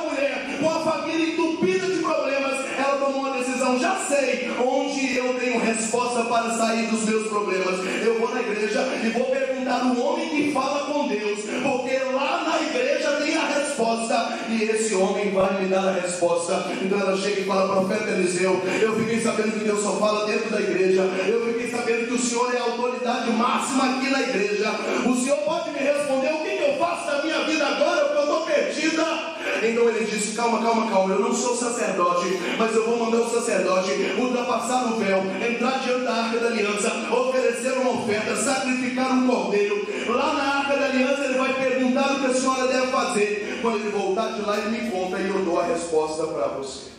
decisão, 3.67 3.79
já 3.79 3.97
sei 3.97 4.51
onde 4.65 5.17
eu 5.17 5.35
tenho 5.35 5.59
resposta 5.59 6.23
para 6.25 6.51
sair 6.53 6.87
dos 6.87 7.05
meus 7.05 7.29
problemas. 7.29 7.81
Eu 8.05 8.21
vou 8.21 8.33
na 8.33 8.41
igreja 8.41 8.87
e 9.03 9.09
vou 9.11 9.25
perguntar 9.25 9.85
o 9.87 10.01
homem 10.01 10.29
que 10.29 10.53
fala 10.53 10.93
com 10.93 11.09
Deus, 11.09 11.41
porque 11.41 11.99
lá 12.13 12.45
na 12.45 12.63
igreja 12.63 13.11
tem 13.23 13.37
a 13.37 13.47
resposta 13.47 14.39
e 14.49 14.63
esse 14.63 14.95
homem 14.95 15.33
vai 15.33 15.61
me 15.61 15.69
dar 15.69 15.89
a 15.89 15.93
resposta. 15.93 16.67
Então 16.81 17.01
ela 17.01 17.17
chega 17.17 17.41
e 17.41 17.45
fala, 17.45 17.75
profeta 17.75 18.11
Eliseu, 18.11 18.63
eu 18.81 18.97
fiquei 19.01 19.21
sabendo 19.21 19.59
que 19.59 19.65
Deus 19.65 19.83
só 19.83 19.97
fala 19.97 20.27
dentro 20.27 20.51
da 20.51 20.61
igreja, 20.61 21.03
eu 21.27 21.47
fiquei 21.47 21.71
sabendo 21.71 22.07
que 22.07 22.15
o 22.15 22.19
Senhor 22.19 22.55
é 22.55 22.59
a 22.59 22.63
autoridade 22.63 23.31
máxima 23.33 23.97
aqui 23.97 24.11
na 24.11 24.21
igreja. 24.21 24.71
O 25.07 25.17
Senhor 25.17 25.39
pode 25.39 25.71
me 25.71 25.79
responder 25.79 26.33
o 26.33 26.43
que 26.43 26.63
eu 26.63 26.79
faço 26.79 27.07
da 27.11 27.23
minha 27.23 27.45
vida 27.45 27.67
agora, 27.67 28.05
porque 28.05 28.19
eu 28.19 28.23
estou 28.23 28.41
perdida. 28.43 29.36
Então 29.63 29.89
ele 29.89 30.05
disse: 30.05 30.35
Calma, 30.37 30.63
calma, 30.63 30.91
calma, 30.91 31.15
eu 31.15 31.21
não 31.21 31.35
sou 31.35 31.57
sacerdote, 31.57 32.27
mas 32.59 32.75
eu 32.75 32.85
vou 32.87 32.99
mandar 32.99 33.19
o 33.19 33.31
sacerdote 33.31 33.91
ultrapassar 34.19 34.93
o 34.93 34.97
véu, 34.97 35.23
entrar 35.49 35.79
diante 35.79 36.05
da 36.05 36.15
arca 36.15 36.39
da 36.39 36.47
aliança, 36.49 36.93
oferecer 37.13 37.73
uma 37.79 38.03
oferta, 38.03 38.37
sacrificar 38.37 39.13
um 39.13 39.27
cordeiro. 39.27 39.87
Lá 40.09 40.35
na 40.35 40.59
arca 40.59 40.77
da 40.77 40.87
aliança 40.87 41.25
ele 41.25 41.39
vai 41.39 41.53
perguntar 41.55 42.13
o 42.13 42.21
que 42.21 42.27
a 42.27 42.35
senhora 42.35 42.67
deve 42.69 42.87
fazer. 42.89 43.59
Quando 43.63 43.77
ele 43.77 43.91
voltar 43.91 44.33
de 44.33 44.43
lá, 44.43 44.59
ele 44.59 44.71
me 44.71 44.91
conta 44.91 45.19
e 45.19 45.29
eu 45.29 45.45
dou 45.45 45.61
a 45.61 45.65
resposta 45.65 46.27
para 46.27 46.49
você. 46.49 46.97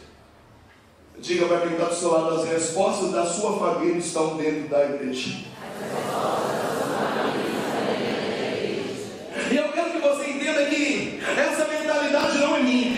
Diga 1.20 1.48
para 1.48 1.62
quem 1.62 1.72
está 1.72 1.86
do 1.86 1.96
seu 1.96 2.12
lado: 2.12 2.36
as 2.36 2.48
respostas 2.48 3.12
da 3.12 3.26
sua 3.26 3.58
família 3.58 3.98
estão 3.98 4.38
dentro 4.38 4.68
da 4.70 4.86
igreja. 4.86 5.46
E 9.52 9.56
eu 9.56 9.70
quero 9.70 9.92
que 9.92 10.00
você 10.00 10.30
entenda 10.30 10.66
que 10.66 11.20
essa 11.38 11.66
mentalidade 11.66 12.38
não 12.38 12.56
é 12.58 12.60
minha. 12.60 12.98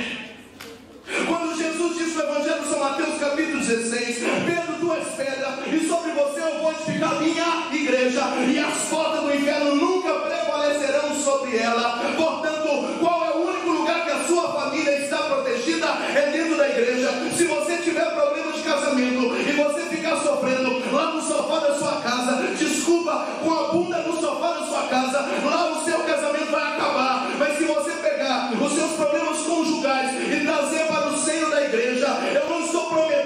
Quando 1.28 1.58
Jesus 1.58 1.98
disse 1.98 2.16
no 2.16 2.24
Evangelho 2.24 2.62
de 2.62 2.68
São 2.68 2.80
Mateus, 2.80 3.20
capítulo 3.20 3.59
16: 3.70 4.18
Pedro, 4.48 4.74
tu 4.80 4.94
és 4.94 5.08
pedra, 5.16 5.60
e 5.68 5.88
sobre 5.88 6.12
você 6.14 6.42
eu 6.42 6.60
vou 6.60 6.72
edificar 6.72 7.22
minha 7.22 7.68
igreja, 7.72 8.22
e 8.48 8.58
as 8.58 8.90
portas 8.90 9.22
do 9.22 9.36
inferno 9.36 9.76
nunca 9.76 10.12
prevalecerão 10.12 11.14
sobre 11.14 11.56
ela. 11.58 12.00
Portanto, 12.18 12.98
qual 13.00 13.26
é 13.26 13.38
o 13.38 13.48
único 13.48 13.70
lugar 13.70 14.06
que 14.06 14.12
a 14.12 14.24
sua 14.26 14.52
família 14.54 15.04
está 15.04 15.18
protegida? 15.18 15.86
É 15.86 16.32
dentro 16.32 16.58
da 16.58 16.68
igreja. 16.68 17.12
Se 17.38 17.44
você 17.46 17.78
tiver 17.78 18.12
problema 18.16 18.52
de 18.52 18.62
casamento 18.64 19.36
e 19.38 19.52
você 19.52 19.82
ficar 19.82 20.18
sofrendo 20.18 20.82
lá 20.92 21.12
no 21.12 21.22
sofá 21.22 21.60
da 21.60 21.76
sua 21.78 22.02
casa, 22.02 22.48
desculpa, 22.58 23.28
com 23.44 23.54
a 23.54 23.68
bunda 23.68 24.00
no 24.00 24.20
sofá 24.20 24.54
da 24.54 24.66
sua 24.66 24.88
casa, 24.88 25.28
lá 25.46 25.72
o 25.72 25.86
seu 25.86 26.00
casamento 26.00 26.50
vai 26.50 26.74
acabar. 26.74 27.30
Mas 27.38 27.56
se 27.56 27.66
você 27.66 27.92
pegar 27.92 28.52
os 28.52 28.74
seus 28.74 28.94
problemas 28.94 29.38
conjugais 29.42 30.12
e 30.16 30.44
trazer 30.44 30.88
para 30.88 31.10
o 31.10 31.18
seio 31.18 31.52
da 31.52 31.66
igreja, 31.66 32.08
eu 32.34 32.50
não 32.50 32.66
estou 32.66 32.88
prometendo, 32.88 33.19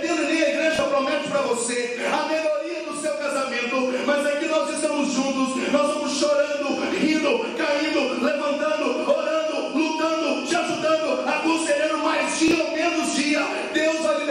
promete 0.94 1.28
para 1.28 1.42
você 1.42 1.98
a 2.06 2.28
melhoria 2.28 2.84
do 2.84 2.96
seu 3.02 3.14
casamento, 3.16 3.76
mas 4.06 4.26
aqui 4.28 4.46
nós 4.46 4.70
estamos 4.76 5.12
juntos, 5.12 5.72
nós 5.72 5.88
vamos 5.92 6.12
chorando, 6.20 6.80
rindo, 6.92 7.40
caindo, 7.58 8.24
levantando, 8.24 9.10
orando, 9.10 9.76
lutando, 9.76 10.46
te 10.46 10.56
ajudando, 10.56 11.28
aconselhando 11.28 11.98
mais 11.98 12.38
dia 12.38 12.64
ou 12.64 12.72
menos 12.74 13.16
dia. 13.16 13.42
Deus 13.74 14.02
vai 14.02 14.23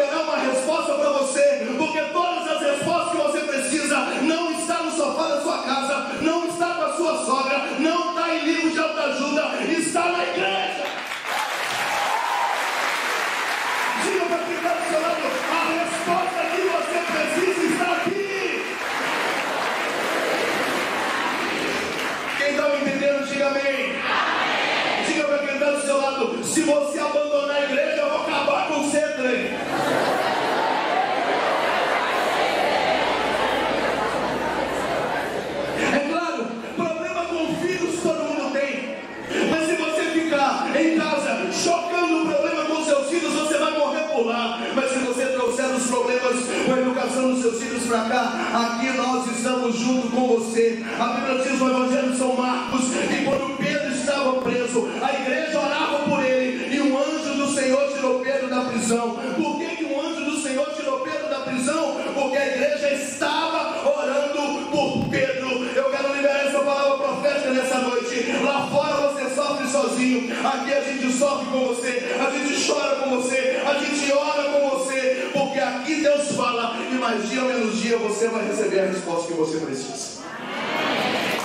mais 77.03 77.29
dia 77.29 77.43
menos 77.43 77.81
dia 77.81 77.99
você 77.99 78.29
vai 78.29 78.47
receber 78.47 78.79
a 78.79 78.87
resposta 78.87 79.27
que 79.27 79.33
você 79.33 79.59
precisa. 79.59 80.23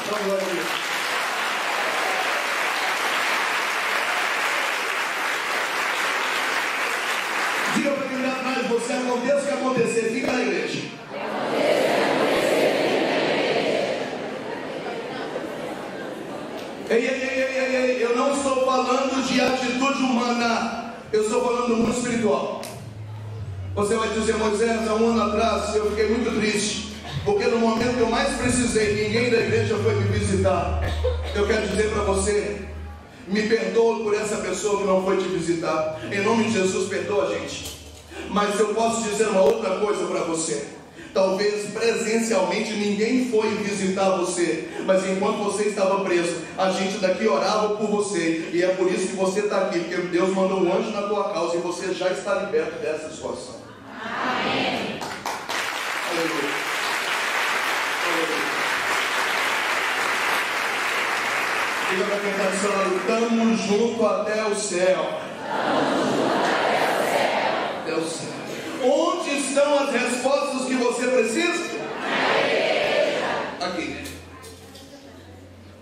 Então. 0.05 0.17
Diga 7.75 7.91
para 7.91 8.07
quem 8.07 8.17
está 8.17 8.31
atrás 8.33 8.67
você, 8.67 8.93
aconteça 8.93 9.37
o 9.37 9.45
que 9.45 9.53
acontecer, 9.53 10.11
fica 10.13 10.31
na 10.31 10.41
igreja. 10.41 10.81
Ei, 16.89 16.97
ei, 16.97 17.07
ei, 17.07 17.57
ei, 17.57 17.75
ei, 17.75 18.03
eu 18.03 18.15
não 18.15 18.31
estou 18.31 18.63
falando 18.63 19.27
de 19.27 19.41
atitude 19.41 20.03
humana, 20.03 20.93
eu 21.11 21.23
estou 21.23 21.43
falando 21.43 21.67
do 21.67 21.77
mundo 21.77 21.97
espiritual. 21.97 22.56
Você 23.77 23.93
vai 23.93 24.09
dizer, 24.09 24.35
Moisés, 24.37 24.87
há 24.87 24.95
um 24.95 25.11
ano 25.11 25.21
atrás 25.21 25.75
eu 25.75 25.91
fiquei 25.91 26.09
muito 26.09 26.35
triste, 26.39 26.95
porque 27.23 27.45
no 27.45 27.59
momento 27.59 27.95
que 27.95 28.01
eu 28.01 28.09
mais 28.09 28.35
precisei, 28.35 29.03
ninguém 29.03 29.29
da 29.29 29.37
igreja 29.37 29.77
foi 29.77 29.93
me 29.93 30.17
visitar. 30.17 30.81
Eu 31.35 31.45
quero 31.45 31.67
dizer 31.67 31.91
para 31.91 32.01
você, 32.01 32.65
me 33.27 33.43
perdoe 33.43 34.01
por 34.01 34.15
essa 34.15 34.37
pessoa 34.37 34.79
que 34.79 34.87
não 34.87 35.05
foi 35.05 35.17
te 35.17 35.27
visitar. 35.27 35.99
Em 36.11 36.23
nome 36.23 36.45
de 36.45 36.53
Jesus, 36.53 36.89
perdoa 36.89 37.27
a 37.27 37.37
gente. 37.37 37.77
Mas 38.31 38.59
eu 38.59 38.73
posso 38.73 39.03
dizer 39.03 39.27
uma 39.27 39.41
outra 39.41 39.75
coisa 39.75 40.07
para 40.07 40.21
você. 40.21 40.69
Talvez 41.13 41.69
presencialmente 41.69 42.73
ninguém 42.73 43.29
foi 43.29 43.47
visitar 43.57 44.17
você, 44.17 44.69
mas 44.87 45.07
enquanto 45.07 45.37
você 45.37 45.65
estava 45.65 46.03
preso, 46.03 46.35
a 46.57 46.71
gente 46.71 46.97
daqui 46.97 47.27
orava 47.27 47.75
por 47.75 47.87
você, 47.87 48.49
e 48.51 48.63
é 48.63 48.69
por 48.69 48.91
isso 48.91 49.09
que 49.09 49.15
você 49.15 49.41
está 49.41 49.67
aqui, 49.67 49.81
porque 49.81 50.07
Deus 50.07 50.29
mandou 50.29 50.61
um 50.61 50.75
anjo 50.75 50.89
na 50.89 51.03
tua 51.03 51.31
causa 51.31 51.57
e 51.57 51.59
você 51.59 51.93
já 51.93 52.09
está 52.09 52.33
liberto 52.41 52.79
dessa 52.81 53.11
situação. 53.11 53.66
Amém. 53.99 54.99
Aleluia. 56.09 56.53
Aleluia. 58.05 58.47
Diga 61.89 62.03
para 62.05 62.19
quem 62.19 62.29
está 62.31 62.43
do 62.43 62.57
seu 62.57 62.71
lado, 62.77 62.95
estamos 62.97 63.61
junto 63.61 64.05
até 64.05 64.45
o 64.45 64.55
céu. 64.55 65.19
Até 67.81 67.93
o 67.93 68.03
céu. 68.07 68.33
Onde 68.83 69.29
estão 69.37 69.79
as 69.79 69.89
respostas 69.91 70.67
que 70.67 70.75
você 70.75 71.07
precisa? 71.07 71.77
Aqui. 73.61 74.03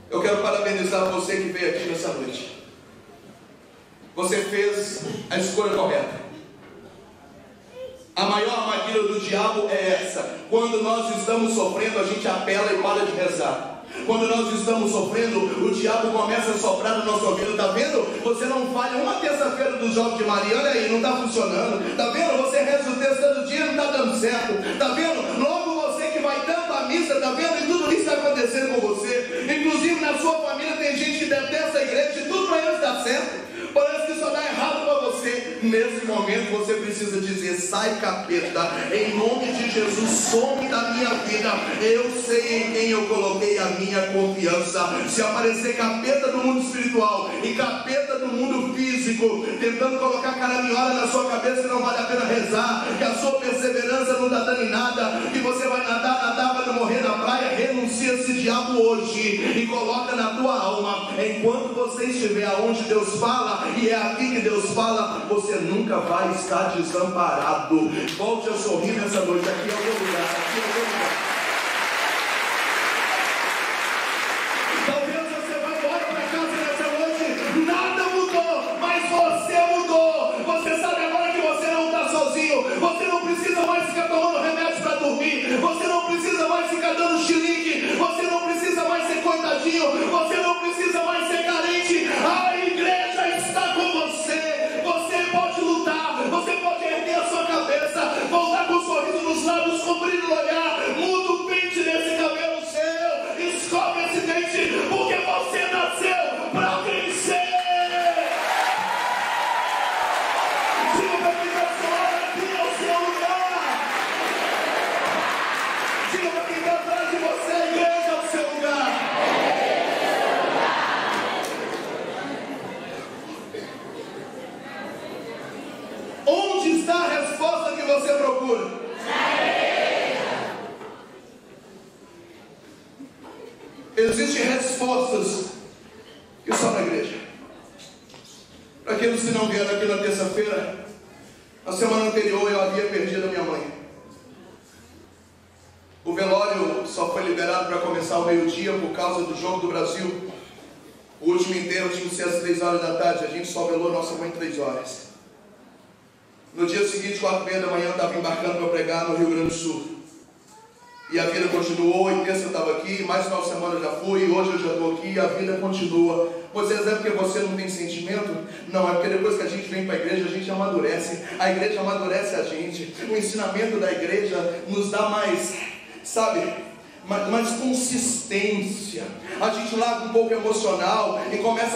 Eu 0.10 0.22
quero 0.22 0.38
parabenizar 0.38 1.06
você 1.12 1.36
que 1.36 1.50
veio 1.50 1.72
aqui 1.72 1.90
nessa 1.90 2.14
noite. 2.14 2.64
você 4.16 4.38
fez 4.38 5.04
a 5.30 5.38
escolha 5.38 5.76
correta. 5.76 6.25
A 8.16 8.28
maior 8.28 8.60
armadilha 8.60 9.04
do 9.04 9.20
diabo 9.20 9.68
é 9.70 10.02
essa. 10.02 10.38
Quando 10.50 10.82
nós 10.82 11.18
estamos 11.18 11.54
sofrendo, 11.54 12.00
a 12.00 12.04
gente 12.04 12.26
apela 12.26 12.72
e 12.72 12.82
para 12.82 13.06
de 13.06 13.12
rezar. 13.12 13.84
Quando 14.06 14.28
nós 14.28 14.54
estamos 14.54 14.90
sofrendo, 14.90 15.40
o 15.40 15.72
diabo 15.74 16.12
começa 16.12 16.52
a 16.52 16.58
soprar 16.58 17.00
no 17.00 17.12
nosso 17.12 17.26
ouvido. 17.26 17.52
Está 17.52 17.68
vendo? 17.68 18.24
Você 18.24 18.46
não 18.46 18.68
falha 18.74 19.04
uma 19.04 19.16
terça-feira 19.16 19.74
dos 19.74 19.94
Jogos 19.94 20.18
de 20.18 20.24
Maria. 20.24 20.58
Olha 20.58 20.72
aí, 20.72 20.90
não 20.90 20.98
está 20.98 21.18
funcionando. 21.18 21.86
Está 21.90 22.10
vendo? 22.12 22.42
Você 22.42 22.60
reza 22.62 22.90
o 22.90 22.96
texto 22.96 23.22
todo 23.22 23.48
dia, 23.48 23.66
não 23.66 23.72
está 23.72 23.92
dando 23.92 24.18
certo. 24.18 24.54
Está 24.66 24.88
vendo? 24.94 25.40
Logo 25.42 25.82
você 25.82 26.08
que 26.08 26.20
vai 26.20 26.40
tanto 26.46 26.72
à 26.72 26.86
missa, 26.88 27.16
está 27.16 27.32
vendo? 27.32 27.58
E 27.58 27.68
tudo 27.68 27.92
isso 27.92 28.02
está 28.02 28.14
acontecendo 28.14 28.80
com 28.80 28.88
você. 28.88 29.46
Inclusive 29.60 30.00
na 30.00 30.18
sua 30.18 30.40
família 30.40 30.78
tem 30.78 30.96
gente 30.96 31.20
que 31.20 31.26
detesta 31.26 31.80
a 31.80 31.84
igreja 31.84 32.22
e 32.22 32.30
tudo 32.30 32.48
para 32.48 32.60
eles 32.60 32.76
está 32.76 33.04
certo. 33.04 33.46
Parece 33.74 34.05
Nesse 35.66 36.06
momento 36.06 36.52
você 36.52 36.76
precisa 36.76 37.20
dizer: 37.20 37.56
sai 37.56 37.96
capeta, 38.00 38.70
em 38.94 39.18
nome 39.18 39.52
de 39.52 39.72
Jesus, 39.72 40.10
some 40.30 40.68
da 40.68 40.94
minha 40.94 41.10
vida. 41.26 41.52
Eu 41.82 42.12
sei 42.22 42.58
em 42.58 42.72
quem 42.72 42.90
eu 42.92 43.08
coloquei 43.08 43.58
a 43.58 43.66
minha 43.80 44.02
confiança. 44.14 44.88
Se 45.10 45.24
aparecer 45.24 45.76
capeta 45.76 46.32
no 46.34 46.44
mundo 46.44 46.62
espiritual 46.62 47.32
e 47.44 47.56
capeta 47.56 48.20
no 48.20 48.28
mundo 48.28 48.76
físico, 48.76 49.44
tentando 49.60 49.98
colocar 49.98 50.34
caraminhola 50.34 50.94
na 50.94 51.08
sua 51.08 51.32
cabeça 51.32 51.68
não 51.68 51.82
vale 51.82 52.00
a 52.00 52.04
pena 52.04 52.26
rezar, 52.26 52.86
que 52.98 53.04
a 53.04 53.16
sua 53.16 53.40
perseverança 53.40 54.14
não 54.14 54.26
está 54.26 54.40
dando 54.40 54.64
em 54.64 54.70
nada, 54.70 55.22
que 55.34 55.40
você 55.40 55.68
vai 55.68 55.80
nadar, 55.80 56.28
nadar, 56.28 56.64
vai 56.64 56.76
morrer 56.76 57.02
na 57.02 57.14
praia, 57.14 57.55
diabo 58.46 58.80
hoje 58.80 59.42
e 59.58 59.66
coloca 59.66 60.16
na 60.16 60.36
tua 60.36 60.54
alma. 60.54 61.10
Enquanto 61.18 61.74
você 61.74 62.06
estiver 62.06 62.46
aonde 62.46 62.84
Deus 62.84 63.20
fala, 63.20 63.68
e 63.76 63.90
é 63.90 63.96
aqui 63.96 64.36
que 64.36 64.42
Deus 64.42 64.70
fala, 64.70 65.26
você 65.28 65.56
nunca 65.56 65.98
vai 66.02 66.32
estar 66.36 66.76
desamparado. 66.76 67.90
Volte 68.16 68.50
a 68.50 68.54
sorrir 68.54 69.02
nessa 69.02 69.22
noite. 69.22 69.50
Aqui 69.50 69.70
é 69.70 69.74
o 69.74 70.06
lugar. 70.06 70.22
Aqui 70.22 70.60
é 70.60 70.80
o 70.80 70.80
lugar. 70.80 71.35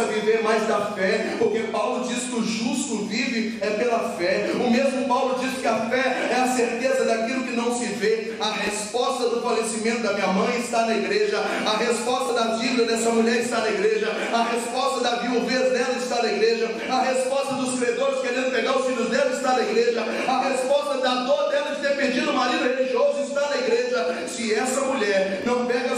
Viver 0.10 0.44
mais 0.44 0.68
da 0.68 0.92
fé, 0.94 1.36
porque 1.38 1.60
Paulo 1.72 2.08
diz 2.08 2.24
que 2.24 2.36
o 2.36 2.44
justo 2.44 3.06
vive 3.06 3.58
é 3.62 3.70
pela 3.72 4.16
fé. 4.18 4.52
O 4.56 4.70
mesmo 4.70 5.08
Paulo 5.08 5.40
diz 5.40 5.60
que 5.60 5.68
a 5.68 5.90
fé 5.90 6.30
é 6.32 6.36
a 6.36 6.48
certeza 6.48 7.06
daquilo 7.06 7.44
que 7.44 7.56
não 7.56 7.78
se 7.78 7.86
vê. 7.86 8.34
A 8.40 8.52
resposta 8.52 9.30
do 9.30 9.42
falecimento 9.42 10.02
da 10.02 10.14
minha 10.14 10.28
mãe 10.28 10.60
está 10.60 10.86
na 10.86 10.96
igreja, 10.96 11.40
a 11.40 11.78
resposta 11.78 12.34
da 12.34 12.56
dívida 12.56 12.86
dessa 12.86 13.10
mulher 13.12 13.38
está 13.38 13.60
na 13.60 13.70
igreja, 13.70 14.12
a 14.34 14.44
resposta 14.44 15.02
da 15.02 15.16
viuvez 15.18 15.72
dela 15.72 15.96
está 15.98 16.24
na 16.24 16.32
igreja, 16.32 16.70
a 16.90 17.02
resposta 17.02 17.54
dos 17.56 17.80
credores 17.80 18.22
querendo 18.22 18.52
pegar 18.52 18.78
os 18.78 18.86
filhos 18.86 19.10
dela 19.10 19.32
está 19.32 19.54
na 19.54 19.62
igreja, 19.62 20.06
a 20.28 20.50
resposta 20.50 20.98
da 20.98 21.16
dor 21.24 21.50
dela 21.50 21.76
de 21.76 21.82
ter 21.82 21.96
perdido 21.96 22.32
o 22.32 22.34
marido 22.34 22.64
religioso 22.64 23.22
está 23.22 23.50
na 23.50 23.58
igreja. 23.58 24.26
Se 24.28 24.54
essa 24.54 24.82
mulher 24.82 25.42
não 25.46 25.66
pega 25.66 25.94
a 25.94 25.98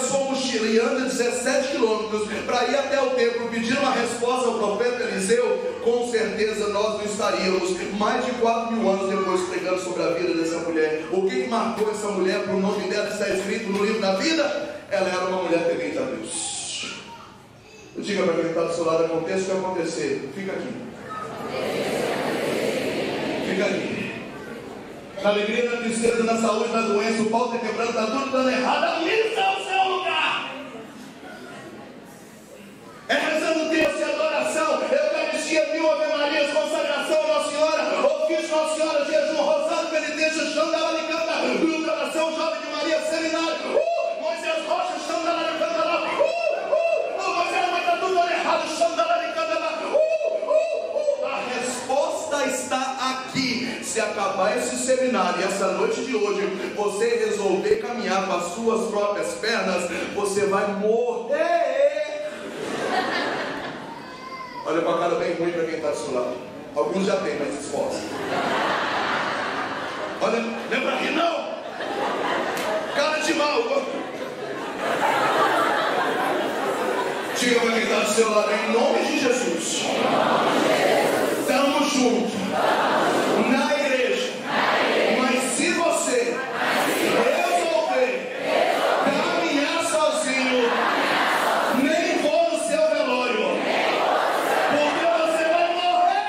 sua 0.71 0.79
mochila 0.79 0.79
e 0.79 0.79
anda 0.79 1.05
17 1.05 1.67
quilômetros 1.69 2.27
para 2.45 2.67
ir 2.67 2.75
até 2.75 3.01
o 3.01 3.12
templo 3.12 3.49
pedir 3.49 3.77
uma 3.77 3.91
resposta 3.91 4.47
ao 4.47 4.57
profeta 4.57 5.03
Eliseu, 5.03 5.79
com 5.84 6.10
certeza 6.10 6.69
nós 6.69 6.97
não 6.97 7.05
estaríamos 7.05 7.75
mais 7.97 8.25
de 8.25 8.31
4 8.34 8.71
mil 8.73 8.89
anos 8.89 9.10
depois 9.10 9.41
pregando 9.49 9.81
sobre 9.81 10.03
a 10.03 10.10
vida 10.12 10.34
dessa 10.34 10.60
mulher. 10.60 11.05
O 11.12 11.27
que 11.27 11.47
marcou 11.47 11.91
essa 11.91 12.07
mulher 12.10 12.43
para 12.43 12.53
o 12.55 12.60
nome 12.60 12.88
dela 12.88 13.10
está 13.10 13.29
escrito 13.29 13.69
no 13.69 13.84
livro 13.84 14.01
da 14.01 14.15
vida? 14.15 14.43
Ela 14.89 15.07
era 15.07 15.25
uma 15.25 15.43
mulher 15.43 15.67
temente 15.67 15.97
a 15.97 16.01
Deus. 16.01 16.95
Diga 17.97 18.23
para 18.23 18.34
quem 18.36 18.49
está 18.49 18.63
do 18.63 18.73
seu 18.73 18.86
lado, 18.86 19.05
aconteça 19.05 19.41
o 19.41 19.45
que 19.45 19.65
acontecer, 19.65 20.29
fica 20.34 20.53
aqui. 20.53 20.91
Fica 23.49 23.65
aqui. 23.65 24.01
Na 25.21 25.29
alegria, 25.29 25.69
na 25.69 25.77
tristeza, 25.77 26.23
na 26.23 26.36
saúde, 26.36 26.73
na 26.73 26.81
doença, 26.81 27.21
o 27.21 27.29
pau 27.29 27.53
está 27.53 27.60
quebrando, 27.60 27.89
está 27.89 28.05
tudo 28.07 28.31
dando 28.31 28.49
errado. 28.49 28.84
A 28.84 28.99
missa 29.01 29.39
é 29.39 29.55
o 29.55 29.63
seu 29.63 29.97
lugar. 29.97 30.51
É 33.07 33.13
rezando 33.13 33.69
Deus 33.69 33.99
e 33.99 34.03
adoração, 34.03 34.81
Eucaristia, 34.81 35.65
mil 35.81 35.91
Ave 35.91 36.07
Marias, 36.07 36.53
consagração 36.53 37.23
a 37.23 37.27
Nossa 37.27 37.49
Senhora, 37.49 37.81
ofício 38.05 38.55
Nossa 38.55 38.75
Senhora, 38.75 39.05
jejum, 39.05 39.41
rosário, 39.41 39.89
penitência, 39.89 40.45
xandalaricanda, 40.45 41.91
oração, 41.91 42.35
jovem 42.35 42.61
de 42.61 42.67
Maria, 42.67 43.01
seminário, 43.01 43.55
uh, 43.65 44.21
Moisés 44.21 44.65
Rocha, 44.67 44.93
xandalaricanda 45.07 45.83
lá, 45.83 46.03
uh, 46.03 46.05
uh, 46.05 47.31
uh, 47.31 47.35
Moisés, 47.35 47.65
está 47.79 47.97
tudo 47.97 48.17
errado, 48.19 48.67
xandalaricanda 48.77 49.59
lá, 49.59 49.71
uh, 49.81 49.87
uh, 49.87 51.23
uh, 51.23 51.25
a 51.25 51.39
resposta 51.59 52.45
está 52.45 52.81
aqui. 53.11 53.79
Se 53.83 53.99
acabar 53.99 54.55
esse 54.57 54.75
seminário, 54.77 55.43
essa 55.43 55.71
noite 55.71 56.05
de 56.05 56.15
hoje, 56.15 56.45
você 56.75 57.25
resolver 57.25 57.77
caminhar 57.77 58.27
com 58.27 58.33
as 58.33 58.53
suas 58.53 58.89
próprias 58.91 59.33
pernas, 59.33 59.89
você 60.13 60.45
vai 60.45 60.67
morrer. 60.73 61.90
Olha 64.71 64.81
com 64.84 64.91
a 64.91 64.99
cara 64.99 65.15
bem 65.15 65.34
ruim 65.34 65.51
para 65.51 65.65
quem 65.65 65.75
está 65.75 65.89
do 65.89 65.97
seu 65.97 66.13
lado. 66.13 66.38
Alguns 66.73 67.05
já 67.05 67.17
têm, 67.17 67.38
mas 67.38 67.60
esforça. 67.60 67.99
Olha, 70.21 70.41
para 70.69 70.95
rir 70.95 71.12
não. 71.12 71.51
Cara 72.95 73.17
de 73.17 73.34
mal. 73.34 73.63
Diga 77.38 77.60
para 77.60 77.71
quem 77.71 77.84
está 77.84 77.99
do 77.99 78.10
seu 78.13 78.31
lado, 78.31 78.49
em 78.53 78.71
nome 78.71 78.99
de 79.07 79.19
Jesus. 79.19 79.84
Estamos 81.41 81.91
juntos. 81.91 82.31
Na 83.51 83.77
igreja. 83.77 84.31
Mas 85.19 85.43
se 85.51 85.71
você 85.71 86.38
resolver 87.25 88.38
caminhar 89.03 89.84
sozinho, 89.84 90.71
nem 91.84 92.21
vou 92.21 92.51
no 92.51 92.60
seu 92.63 92.89
velório. 92.89 93.60
Porque 94.71 95.05
você 95.05 95.43
vai 95.49 95.73
morrer 95.73 96.21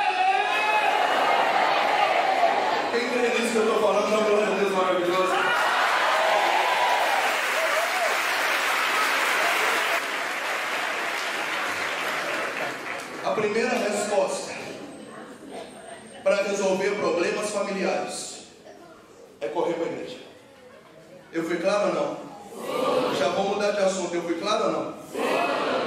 Eu 21.33 21.45
fui 21.45 21.57
claro 21.57 21.89
ou 21.89 21.95
não? 21.95 23.17
Já 23.19 23.29
vou 23.29 23.55
mudar 23.55 23.71
de 23.71 23.81
assunto. 23.81 24.15
Eu 24.15 24.23
fui 24.23 24.35
claro 24.35 24.65
ou 24.65 24.73
não? 24.73 24.93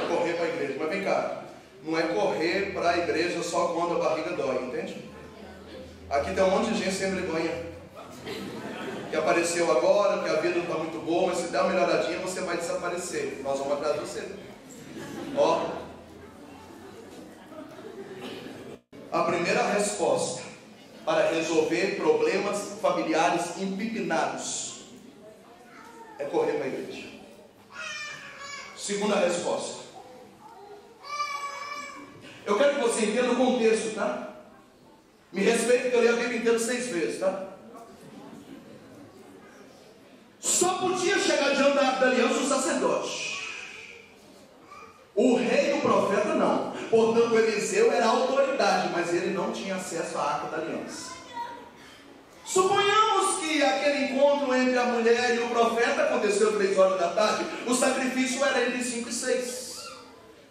Correr 0.08 0.34
para 0.34 0.46
a 0.46 0.50
igreja. 0.50 0.76
Mas 0.80 0.90
vem 0.90 1.04
cá. 1.04 1.44
Não 1.84 2.00
é 2.00 2.02
correr 2.02 2.74
para 2.74 2.90
a 2.90 2.98
igreja 2.98 3.44
só 3.44 3.68
quando 3.68 3.96
a 3.96 4.10
barriga 4.10 4.32
dói, 4.32 4.56
entende? 4.64 5.08
Aqui 6.10 6.34
tem 6.34 6.44
um 6.44 6.50
monte 6.50 6.72
de 6.72 6.84
gente 6.84 6.96
sem 6.96 7.14
vergonha. 7.14 7.52
Que 9.12 9.16
apareceu 9.16 9.70
agora, 9.70 10.24
que 10.24 10.30
a 10.30 10.42
vida 10.42 10.56
não 10.56 10.64
está 10.64 10.78
muito 10.80 11.06
boa, 11.06 11.28
mas 11.28 11.38
se 11.38 11.52
der 11.52 11.62
uma 11.62 11.70
melhoradinha 11.70 12.18
você 12.18 12.42
vai 12.42 12.58
desaparecer. 12.58 13.42
Nós 13.44 13.60
vamos 13.60 13.74
atrás 13.74 13.94
de 13.94 14.00
você. 14.00 14.28
Ó. 15.38 15.62
A 19.12 19.24
primeira 19.26 19.62
resposta 19.74 20.42
para 21.06 21.30
resolver 21.30 21.98
problemas 21.98 22.80
familiares 22.82 23.62
empipinados 23.62 24.65
é 26.20 26.26
correr 26.26 26.54
para 26.54 26.66
a 26.66 26.68
igreja. 26.68 27.08
Segunda 28.78 29.16
resposta. 29.16 29.86
Eu 32.46 32.58
quero 32.58 32.76
que 32.76 32.82
você 32.82 33.06
entenda 33.06 33.32
o 33.32 33.36
contexto, 33.36 33.96
tá? 33.96 34.36
Me 35.32 35.42
respeite 35.42 35.90
que 35.90 35.96
eu 35.96 36.02
leio 36.02 36.14
a 36.14 36.18
Bíblia 36.18 36.40
inteira 36.40 36.60
seis 36.60 36.88
vezes, 36.88 37.20
tá? 37.20 37.56
Só 40.40 40.76
podia 40.76 41.18
chegar 41.18 41.56
diante 41.56 41.76
da, 41.76 41.92
da 41.92 42.06
aliança 42.06 42.40
o 42.40 42.48
sacerdote. 42.48 43.36
O 45.16 45.36
rei 45.36 45.74
do 45.74 45.82
profeta 45.82 46.36
não. 46.36 46.72
Portanto, 46.90 47.36
Eliseu 47.36 47.92
era 47.92 48.06
autoridade, 48.06 48.90
mas 48.94 49.14
ele 49.14 49.34
não 49.34 49.52
tinha 49.52 49.76
acesso 49.76 50.18
à 50.18 50.34
arca 50.34 50.48
da 50.50 50.58
aliança. 50.58 51.15
Suponhamos 52.46 53.40
que 53.40 53.64
aquele 53.64 54.06
encontro 54.06 54.54
entre 54.54 54.78
a 54.78 54.86
mulher 54.86 55.36
e 55.36 55.40
o 55.40 55.50
profeta 55.50 56.04
aconteceu 56.04 56.56
três 56.56 56.78
horas 56.78 57.00
da 57.00 57.10
tarde. 57.10 57.46
O 57.66 57.74
sacrifício 57.74 58.46
era 58.46 58.68
entre 58.68 58.84
cinco 58.84 59.10
e 59.10 59.14
seis. 59.14 59.84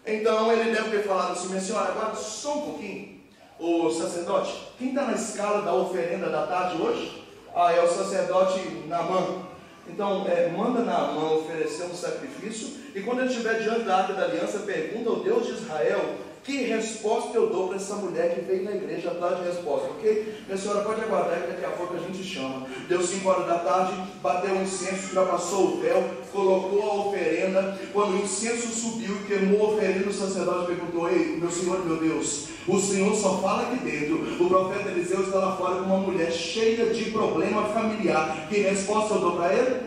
Então 0.04 0.52
ele 0.52 0.74
deve 0.74 0.90
ter 0.90 1.04
falado 1.04 1.32
assim, 1.32 1.48
minha 1.48 1.60
senhora, 1.60 1.92
agora 1.92 2.14
só 2.16 2.58
um 2.58 2.62
pouquinho. 2.62 3.20
O 3.58 3.88
sacerdote, 3.90 4.52
quem 4.76 4.88
está 4.88 5.02
na 5.02 5.12
escala 5.12 5.62
da 5.62 5.72
oferenda 5.72 6.28
da 6.28 6.46
tarde 6.46 6.82
hoje? 6.82 7.24
Ah, 7.54 7.72
é 7.72 7.80
o 7.80 7.88
sacerdote 7.88 8.58
Namã. 8.88 9.44
Então, 9.86 10.26
é, 10.26 10.48
manda 10.48 10.80
Namã 10.80 11.34
oferecer 11.34 11.84
um 11.84 11.94
sacrifício, 11.94 12.68
e 12.94 13.00
quando 13.02 13.20
ele 13.20 13.28
estiver 13.28 13.62
diante 13.62 13.82
da 13.82 13.98
arca 13.98 14.14
da 14.14 14.24
aliança, 14.24 14.60
pergunta 14.60 15.10
ao 15.10 15.16
Deus 15.16 15.46
de 15.46 15.52
Israel 15.52 16.16
que 16.44 16.64
resposta 16.64 17.38
eu 17.38 17.48
dou 17.48 17.68
para 17.68 17.76
essa 17.76 17.96
mulher 17.96 18.34
que 18.34 18.42
veio 18.42 18.64
na 18.64 18.72
igreja 18.72 19.10
atrás 19.10 19.38
de 19.38 19.44
resposta? 19.44 19.88
Ok? 19.88 20.42
Minha 20.46 20.58
senhora, 20.58 20.82
pode 20.82 21.00
aguardar 21.00 21.40
que 21.40 21.52
daqui 21.52 21.64
a 21.64 21.70
pouco 21.70 21.94
a 21.94 21.98
gente 21.98 22.22
chama. 22.22 22.66
Deu 22.86 23.02
5 23.02 23.26
horas 23.26 23.46
da 23.46 23.58
tarde, 23.60 23.94
bateu 24.22 24.54
o 24.54 24.62
incenso, 24.62 25.14
passou 25.14 25.68
o 25.68 25.80
véu, 25.80 26.04
colocou 26.30 26.82
a 26.82 27.08
oferenda. 27.08 27.78
Quando 27.94 28.12
o 28.12 28.22
incenso 28.22 28.68
subiu 28.68 29.16
e 29.16 29.24
queimou 29.24 29.66
a 29.66 29.70
oferenda, 29.70 30.10
o 30.10 30.12
sacerdote 30.12 30.66
perguntou: 30.66 31.08
Ei, 31.08 31.38
meu 31.38 31.50
senhor, 31.50 31.82
meu 31.82 31.96
Deus, 31.96 32.48
o 32.68 32.78
senhor 32.78 33.16
só 33.16 33.38
fala 33.38 33.62
aqui 33.62 33.82
dentro. 33.82 34.44
O 34.44 34.48
profeta 34.48 34.90
Eliseu 34.90 35.22
está 35.22 35.38
lá 35.38 35.56
fora 35.56 35.76
com 35.76 35.84
uma 35.84 35.98
mulher 35.98 36.30
cheia 36.30 36.92
de 36.92 37.10
problema 37.10 37.68
familiar. 37.68 38.48
Que 38.50 38.60
resposta 38.60 39.14
eu 39.14 39.20
dou 39.20 39.36
para 39.36 39.54
ele? 39.54 39.80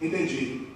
Entendi. 0.00 0.68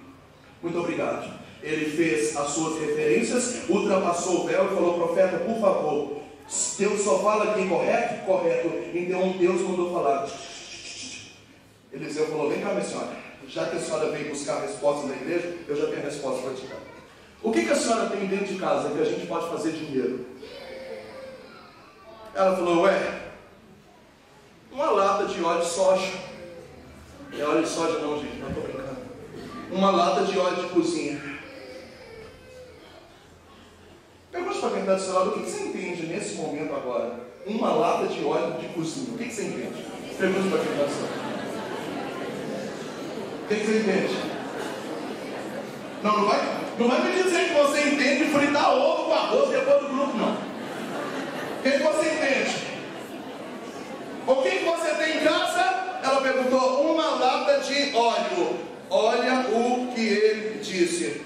Muito 0.61 0.77
obrigado 0.77 1.42
ele 1.63 1.89
fez 1.89 2.35
as 2.35 2.49
suas 2.49 2.79
referências, 2.79 3.61
ultrapassou 3.69 4.41
o 4.41 4.47
véu 4.47 4.65
e 4.65 4.75
falou: 4.75 4.93
profeta, 4.95 5.37
por 5.37 5.59
favor, 5.59 6.17
Deus 6.77 7.01
só 7.01 7.19
fala 7.19 7.51
aqui 7.51 7.67
correto? 7.67 8.25
Correto. 8.25 8.67
Então 8.93 9.31
Deus 9.39 9.61
mandou 9.61 9.93
falar. 9.93 10.29
Eliseu 11.91 12.27
falou: 12.27 12.49
vem 12.49 12.61
cá, 12.61 12.71
minha 12.71 12.83
senhora, 12.83 13.15
já 13.47 13.65
que 13.67 13.77
a 13.77 13.79
senhora 13.79 14.11
veio 14.11 14.29
buscar 14.29 14.57
a 14.57 14.61
resposta 14.61 15.07
da 15.07 15.15
igreja, 15.15 15.57
eu 15.67 15.75
já 15.75 15.85
tenho 15.87 15.99
a 15.99 16.05
resposta 16.05 16.41
para 16.41 16.53
te 16.53 16.67
dar. 16.67 16.79
O 17.41 17.51
que, 17.51 17.65
que 17.65 17.71
a 17.71 17.75
senhora 17.75 18.09
tem 18.09 18.27
dentro 18.27 18.45
de 18.45 18.59
casa 18.59 18.89
que 18.89 19.01
a 19.01 19.05
gente 19.05 19.25
pode 19.27 19.49
fazer 19.49 19.71
dinheiro? 19.71 20.25
Ela 22.35 22.55
falou: 22.55 22.81
ué, 22.81 23.21
uma 24.71 24.91
lata 24.91 25.25
de 25.25 25.41
óleo 25.41 25.61
de 25.61 25.69
soja. 25.69 26.11
É 27.37 27.43
óleo 27.43 27.63
de 27.63 27.69
soja, 27.69 27.99
não, 27.99 28.19
gente, 28.19 28.37
não 28.37 28.49
estou 28.49 28.63
brincando. 28.63 28.97
Uma 29.71 29.91
lata 29.91 30.25
de 30.25 30.37
óleo 30.37 30.63
de 30.63 30.69
cozinha. 30.69 31.12
Pergunte 34.33 34.59
para 34.59 34.69
quem 34.71 34.79
está 34.79 34.95
do 34.95 35.01
seu 35.01 35.13
lado, 35.13 35.29
o 35.29 35.33
que 35.33 35.47
você 35.47 35.63
entende 35.65 36.07
nesse 36.07 36.35
momento 36.35 36.73
agora? 36.73 37.19
Uma 37.45 37.71
lata 37.71 38.07
de 38.07 38.25
óleo 38.25 38.59
de 38.59 38.67
cozinha, 38.69 39.13
o 39.13 39.17
que 39.19 39.31
você 39.31 39.43
entende? 39.43 39.85
Pergunte 40.17 40.49
para 40.49 40.57
quem 40.57 40.71
está 40.71 40.83
do 40.85 40.91
seu 40.91 41.03
lado. 41.03 41.23
O 43.43 43.47
que 43.47 43.55
você 43.55 43.77
entende? 43.77 44.15
Não, 46.01 46.17
não 46.17 46.25
vai, 46.27 46.39
não 46.79 46.87
vai 46.89 47.03
me 47.03 47.23
dizer 47.23 47.47
que 47.47 47.53
você 47.53 47.81
entende 47.89 48.25
fritar 48.31 48.75
ovo 48.75 49.03
com 49.05 49.13
arroz 49.13 49.49
depois 49.51 49.81
do 49.83 49.89
grupo, 49.89 50.17
não. 50.17 50.33
O 50.33 51.61
que 51.61 51.77
você 51.77 52.09
entende? 52.09 52.63
O 54.25 54.35
que 54.37 54.49
você 54.65 54.95
tem 54.95 55.17
em 55.17 55.23
casa? 55.23 55.99
Ela 56.03 56.21
perguntou, 56.21 56.91
uma 56.91 57.19
lata 57.19 57.59
de 57.59 57.95
óleo. 57.95 58.57
Olha 58.89 59.45
o 59.51 59.91
que 59.93 60.01
ele 60.01 60.59
disse. 60.59 61.21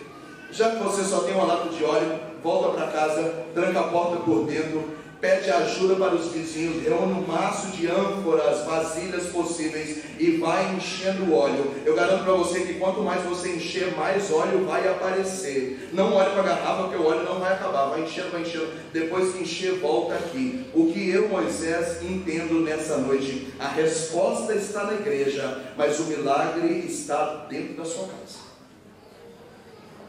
Já 0.51 0.71
que 0.71 0.83
você 0.83 1.05
só 1.05 1.21
tem 1.21 1.35
uma 1.35 1.45
lata 1.45 1.69
de 1.69 1.83
óleo, 1.85 2.26
volta 2.43 2.77
para 2.77 2.87
casa, 2.87 3.45
tranca 3.53 3.79
a 3.79 3.83
porta 3.83 4.17
por 4.17 4.45
dentro, 4.45 4.97
pede 5.19 5.49
ajuda 5.49 5.95
para 5.95 6.15
os 6.15 6.31
vizinhos, 6.31 6.83
reúne 6.83 7.13
um 7.13 7.27
maço 7.27 7.67
de 7.75 7.87
ânforas, 7.87 8.65
vasilhas 8.65 9.27
possíveis 9.27 10.03
e 10.19 10.37
vai 10.37 10.75
enchendo 10.75 11.25
o 11.25 11.35
óleo. 11.35 11.73
Eu 11.85 11.95
garanto 11.95 12.23
para 12.23 12.33
você 12.33 12.61
que 12.61 12.75
quanto 12.75 13.01
mais 13.01 13.23
você 13.23 13.55
encher, 13.55 13.95
mais 13.95 14.31
óleo 14.31 14.65
vai 14.65 14.87
aparecer. 14.87 15.89
Não 15.91 16.13
olhe 16.13 16.29
para 16.31 16.41
a 16.41 16.45
garrafa, 16.45 16.83
porque 16.83 16.97
o 16.97 17.05
óleo 17.05 17.23
não 17.23 17.39
vai 17.39 17.53
acabar. 17.53 17.89
Vai 17.89 18.01
enchendo, 18.01 18.31
vai 18.31 18.41
enchendo. 18.41 18.69
Depois 18.93 19.33
que 19.33 19.41
encher, 19.41 19.79
volta 19.79 20.15
aqui. 20.15 20.65
O 20.73 20.91
que 20.91 21.09
eu, 21.09 21.27
Moisés, 21.29 22.01
entendo 22.03 22.61
nessa 22.61 22.97
noite, 22.97 23.53
a 23.59 23.67
resposta 23.67 24.53
está 24.53 24.83
na 24.83 24.93
igreja, 24.93 25.73
mas 25.75 25.99
o 25.99 26.03
milagre 26.05 26.85
está 26.87 27.47
dentro 27.49 27.75
da 27.75 27.85
sua 27.85 28.07
casa. 28.07 28.47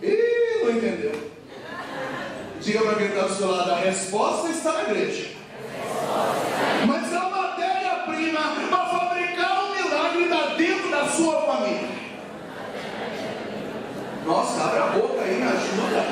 Ih, 0.02 0.64
não 0.64 0.70
entendeu? 0.70 1.38
Diga 2.61 2.80
para 2.80 2.94
quem 2.96 3.06
está 3.06 3.22
do 3.22 3.34
seu 3.34 3.50
lado, 3.50 3.70
a 3.70 3.76
resposta 3.76 4.48
está 4.48 4.72
na 4.72 4.82
igreja. 4.82 5.28
Mas 6.87 7.14
a 7.14 7.28
matéria-prima 7.30 8.40
para 8.68 8.84
fabricar 8.87 9.64
um 9.64 9.74
milagre 9.74 10.24
está 10.24 10.46
dentro 10.54 10.90
da 10.90 11.06
sua 11.06 11.40
família. 11.42 11.88
Nossa, 14.26 14.64
abre 14.64 14.78
a 14.80 14.87
boca 14.88 15.22
aí, 15.22 15.37
me 15.37 15.44
ajuda. 15.44 16.04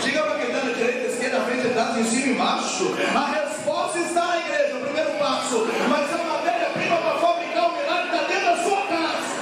Diga 0.00 0.22
para 0.22 0.38
quem 0.38 0.46
está 0.46 0.64
na 0.64 0.72
direita, 0.72 1.08
esquerda, 1.08 1.40
frente, 1.40 1.66
atrás, 1.66 1.98
em 1.98 2.04
cima 2.04 2.26
e 2.26 2.30
embaixo. 2.30 2.94
A 3.14 3.26
resposta 3.26 3.98
está 3.98 4.26
na 4.26 4.38
igreja, 4.38 4.76
o 4.76 4.80
primeiro 4.82 5.10
passo. 5.18 5.66
Mas 5.88 6.12
a 6.12 6.24
matéria-prima 6.24 6.96
para 6.98 7.18
fabricar 7.18 7.70
um 7.70 7.76
milagre 7.76 8.04
está 8.04 8.26
dentro 8.28 8.44
da 8.44 8.56
sua 8.62 8.82
casa. 8.86 9.36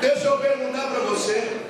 Deixa 0.00 0.24
eu 0.26 0.38
perguntar 0.38 0.88
para 0.88 1.00
você. 1.00 1.63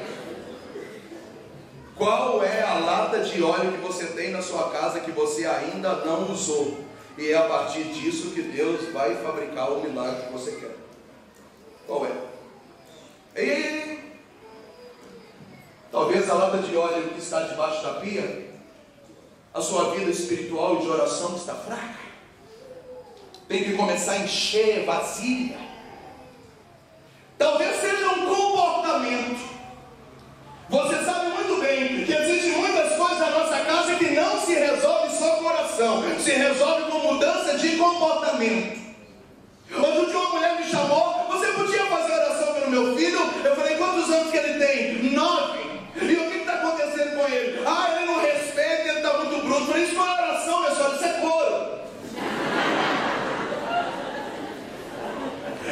Qual 1.97 2.43
é 2.43 2.61
a 2.63 2.75
lata 2.81 3.21
de 3.21 3.41
óleo 3.43 3.73
que 3.73 3.79
você 3.79 4.07
tem 4.07 4.33
na 4.33 4.43
sua 4.43 4.71
casa 4.71 5.01
que 5.01 5.13
você 5.13 5.47
ainda 5.47 5.95
não 6.05 6.31
usou? 6.33 6.79
E 7.17 7.31
é 7.31 7.37
a 7.37 7.43
partir 7.43 7.85
disso 7.85 8.33
que 8.33 8.43
Deus 8.43 8.93
vai 8.93 9.15
fabricar 9.17 9.71
o 9.71 9.81
milagre 9.81 10.27
que 10.27 10.33
você 10.33 10.53
quer. 10.53 10.77
Qual 11.87 12.05
é? 12.05 13.41
E 13.41 13.99
talvez 15.93 16.29
a 16.29 16.35
lata 16.35 16.59
de 16.59 16.77
óleo 16.77 17.11
que 17.11 17.21
está 17.21 17.43
debaixo 17.43 17.85
da 17.85 17.95
pia, 18.01 18.51
a 19.53 19.61
sua 19.61 19.95
vida 19.95 20.11
espiritual 20.11 20.77
e 20.77 20.83
de 20.83 20.89
oração 20.89 21.37
está 21.37 21.55
fraca. 21.55 22.05
Tem 23.47 23.63
que 23.63 23.77
começar 23.77 24.13
a 24.13 24.19
encher 24.19 24.85
vazia. 24.85 25.59
Talvez 27.39 27.77
seja 27.77 28.09
um 28.09 28.27
comportamento. 28.27 29.55
Você 30.71 31.05
sabe 31.05 31.25
que 32.05 32.13
existem 32.13 32.53
muitas 32.53 32.97
coisas 32.97 33.19
na 33.19 33.31
nossa 33.31 33.61
casa 33.61 33.97
que 33.97 34.11
não 34.11 34.41
se 34.41 34.55
resolve 34.55 35.17
só 35.85 36.01
com 36.01 36.09
oração, 36.09 36.19
se 36.19 36.31
resolve 36.31 36.91
com 36.91 36.99
mudança 36.99 37.59
de 37.59 37.77
comportamento. 37.77 38.83
Outro 39.77 40.07
dia 40.07 40.19
uma 40.19 40.31
mulher 40.31 40.57
me 40.57 40.65
chamou, 40.71 41.27
você 41.29 41.47
podia 41.53 41.85
fazer 41.87 42.13
oração 42.13 42.55
pelo 42.55 42.71
meu 42.71 42.97
filho? 42.97 43.21
Eu 43.45 43.57
falei, 43.57 43.77
quantos 43.77 44.11
anos 44.11 44.31
que 44.31 44.37
ele 44.37 44.65
tem? 44.65 45.11
Nove. 45.13 45.59
E 46.01 46.15
o 46.15 46.31
que 46.31 46.39
está 46.39 46.55
acontecendo 46.55 47.17
com 47.17 47.27
ele? 47.29 47.63
Ah, 47.67 47.97
ele 47.97 48.07
não 48.07 48.21
respeita, 48.21 48.89
ele 48.89 48.99
está 48.99 49.19
muito 49.19 49.45
bruto. 49.45 49.67
Por 49.67 49.77
isso 49.79 49.95
não 49.95 50.07
é 50.07 50.13
oração, 50.23 50.61
minha 50.61 50.75
senhora, 50.75 50.95
isso 50.95 51.05
é 51.05 51.13
couro. 51.21 51.75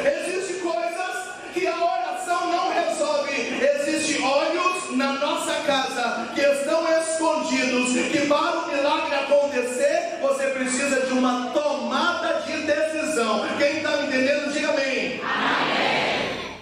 Existem 0.29 0.59
coisas 0.59 1.15
que 1.53 1.67
a 1.67 1.75
oração 1.75 2.51
não 2.51 2.71
resolve. 2.71 3.33
Existem 3.33 4.23
olhos 4.25 4.95
na 4.95 5.13
nossa 5.13 5.53
casa 5.61 6.29
que 6.35 6.41
estão 6.41 6.83
escondidos, 6.99 7.93
que 8.11 8.27
para 8.27 8.59
o 8.59 8.67
milagre 8.67 8.72
acontecer, 9.23 10.19
você 10.21 10.47
precisa 10.47 11.01
de 11.01 11.13
uma 11.13 11.51
tomada 11.51 12.41
de 12.41 12.63
decisão. 12.63 13.41
Quem 13.57 13.77
está 13.77 13.97
me 13.97 14.07
entendendo, 14.07 14.53
diga 14.53 14.69
amém. 14.69 15.21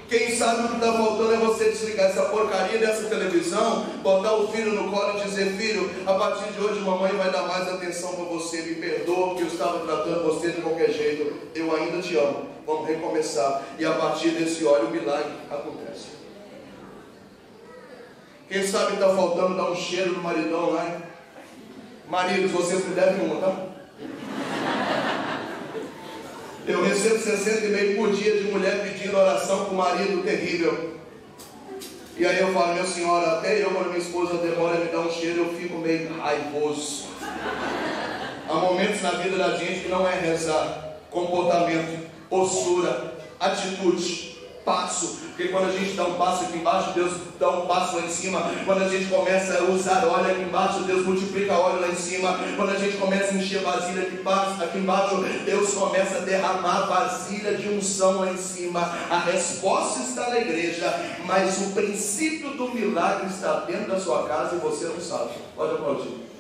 Quem 0.08 0.36
sabe 0.36 0.66
o 0.66 0.68
que 0.68 0.76
está 0.76 0.92
faltando 0.92 1.34
é 1.34 1.38
você 1.38 1.70
desligar 1.70 2.08
essa 2.08 2.24
porcaria 2.24 2.78
dessa 2.80 3.08
televisão, 3.08 3.86
botar 4.04 4.34
o 4.34 4.52
filho 4.52 4.74
no 4.74 4.92
colo 4.92 5.18
e 5.18 5.24
dizer: 5.24 5.54
Filho, 5.54 5.90
a 6.06 6.14
partir 6.16 6.52
de 6.52 6.60
hoje, 6.60 6.82
mamãe 6.82 7.14
vai 7.14 7.32
dar 7.32 7.44
mais 7.44 7.68
atenção 7.70 8.16
para 8.16 8.26
você. 8.26 8.62
Me 8.62 8.76
perdoa 8.76 9.30
porque 9.30 9.44
eu 9.44 9.48
estava 9.48 9.80
tratando 9.80 10.24
você 10.24 10.52
de 10.52 10.62
qualquer 10.62 10.92
jeito. 10.92 11.34
Eu 11.56 11.74
ainda 11.74 12.02
te 12.02 12.18
amo. 12.18 12.50
Vamos 12.68 12.88
recomeçar. 12.88 13.64
E 13.80 13.86
a 13.86 13.92
partir 13.94 14.32
desse 14.32 14.66
óleo, 14.66 14.88
o 14.88 14.92
milagre 14.92 15.32
acontece. 15.50 16.08
Quem 18.50 18.68
sabe 18.68 18.96
está 18.96 19.16
faltando 19.16 19.56
dar 19.56 19.72
um 19.72 19.76
cheiro 19.78 20.12
no 20.12 20.22
maridão 20.22 20.72
lá? 20.72 21.11
Maridos, 22.12 22.52
vocês 22.52 22.86
me 22.86 22.94
devem 22.94 23.26
uma, 23.26 23.40
tá? 23.40 23.56
Eu 26.68 26.84
recebo 26.84 27.18
60 27.18 27.68
e-mails 27.68 27.96
por 27.96 28.12
dia 28.12 28.36
de 28.36 28.52
mulher 28.52 28.84
pedindo 28.84 29.16
oração 29.16 29.64
com 29.64 29.76
o 29.76 29.78
marido 29.78 30.22
terrível. 30.22 30.98
E 32.18 32.26
aí 32.26 32.38
eu 32.38 32.52
falo, 32.54 32.74
minha 32.74 32.86
senhora, 32.86 33.38
até 33.38 33.64
eu, 33.64 33.70
quando 33.70 33.92
minha 33.92 33.98
esposa 33.98 34.40
demora 34.40 34.80
me 34.80 34.92
dar 34.92 35.00
um 35.00 35.10
cheiro, 35.10 35.40
eu 35.40 35.54
fico 35.54 35.78
meio 35.78 36.14
raivoso. 36.18 37.06
Há 38.50 38.56
momentos 38.56 39.02
na 39.02 39.12
vida 39.12 39.38
da 39.38 39.56
gente 39.56 39.80
que 39.80 39.88
não 39.88 40.06
é 40.06 40.14
rezar, 40.20 40.98
comportamento, 41.10 42.10
postura, 42.30 43.16
atitude 43.40 44.31
passo, 44.64 45.20
porque 45.28 45.48
quando 45.48 45.70
a 45.70 45.72
gente 45.72 45.94
dá 45.94 46.04
um 46.06 46.14
passo 46.14 46.44
aqui 46.44 46.58
embaixo, 46.58 46.92
Deus 46.94 47.14
dá 47.40 47.50
um 47.50 47.66
passo 47.66 47.96
lá 47.96 48.04
em 48.04 48.10
cima. 48.10 48.52
Quando 48.66 48.84
a 48.84 48.88
gente 48.88 49.06
começa 49.06 49.58
a 49.58 49.64
usar 49.64 50.06
óleo 50.06 50.32
aqui 50.32 50.42
embaixo, 50.42 50.84
Deus 50.84 51.06
multiplica 51.06 51.54
óleo 51.54 51.82
lá 51.82 51.88
em 51.88 51.96
cima. 51.96 52.40
Quando 52.56 52.70
a 52.70 52.78
gente 52.78 52.98
começa 52.98 53.34
a 53.34 53.38
encher 53.38 53.62
vasilha 53.62 54.04
aqui 54.04 54.16
embaixo, 54.16 54.64
aqui 54.64 54.78
embaixo 54.78 55.16
Deus 55.46 55.74
começa 55.74 56.18
a 56.18 56.22
derramar 56.22 56.86
vasilha 56.88 57.56
de 57.56 57.70
unção 57.70 58.20
lá 58.20 58.32
em 58.32 58.38
cima. 58.38 58.82
A 59.10 59.20
resposta 59.20 60.02
está 60.02 60.30
na 60.30 60.40
igreja, 60.40 60.94
mas 61.26 61.58
o 61.60 61.72
princípio 61.72 62.52
do 62.52 62.70
milagre 62.70 63.28
está 63.28 63.62
dentro 63.62 63.92
da 63.92 64.00
sua 64.00 64.28
casa 64.28 64.56
e 64.56 64.60
você 64.60 64.86
não 64.86 65.00
sabe. 65.00 65.32
Pode 65.56 65.74
aplaudir. 65.74 66.31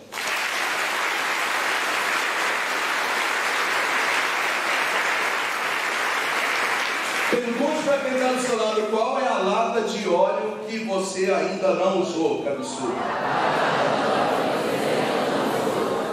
Quem 7.83 8.13
está 8.13 8.31
do 8.33 8.41
seu 8.41 8.57
lado 8.57 8.81
qual 8.91 9.19
é 9.19 9.27
a 9.27 9.39
lata 9.39 9.81
de 9.81 10.07
óleo 10.07 10.59
que 10.67 10.79
você 10.83 11.31
ainda 11.31 11.73
não 11.73 11.99
usou, 11.99 12.43
que 12.43 12.49
absurdo. 12.49 12.95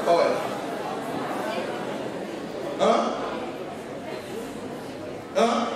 Qual 0.05 0.21
é? 0.23 0.37
Hã? 2.81 3.12
Hã? 5.37 5.69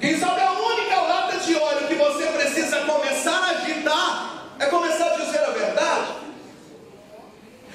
Quem 0.00 0.18
sabe 0.18 0.40
a 0.42 0.52
única 0.52 1.00
lata 1.00 1.36
de 1.38 1.56
óleo 1.56 1.88
que 1.88 1.94
você 1.94 2.26
precisa 2.26 2.80
começar 2.80 3.32
a 3.32 3.50
agitar 3.50 4.44
é 4.58 4.66
começar 4.66 5.06
a 5.06 5.16
dizer 5.16 5.44
a 5.44 5.50
verdade. 5.50 6.06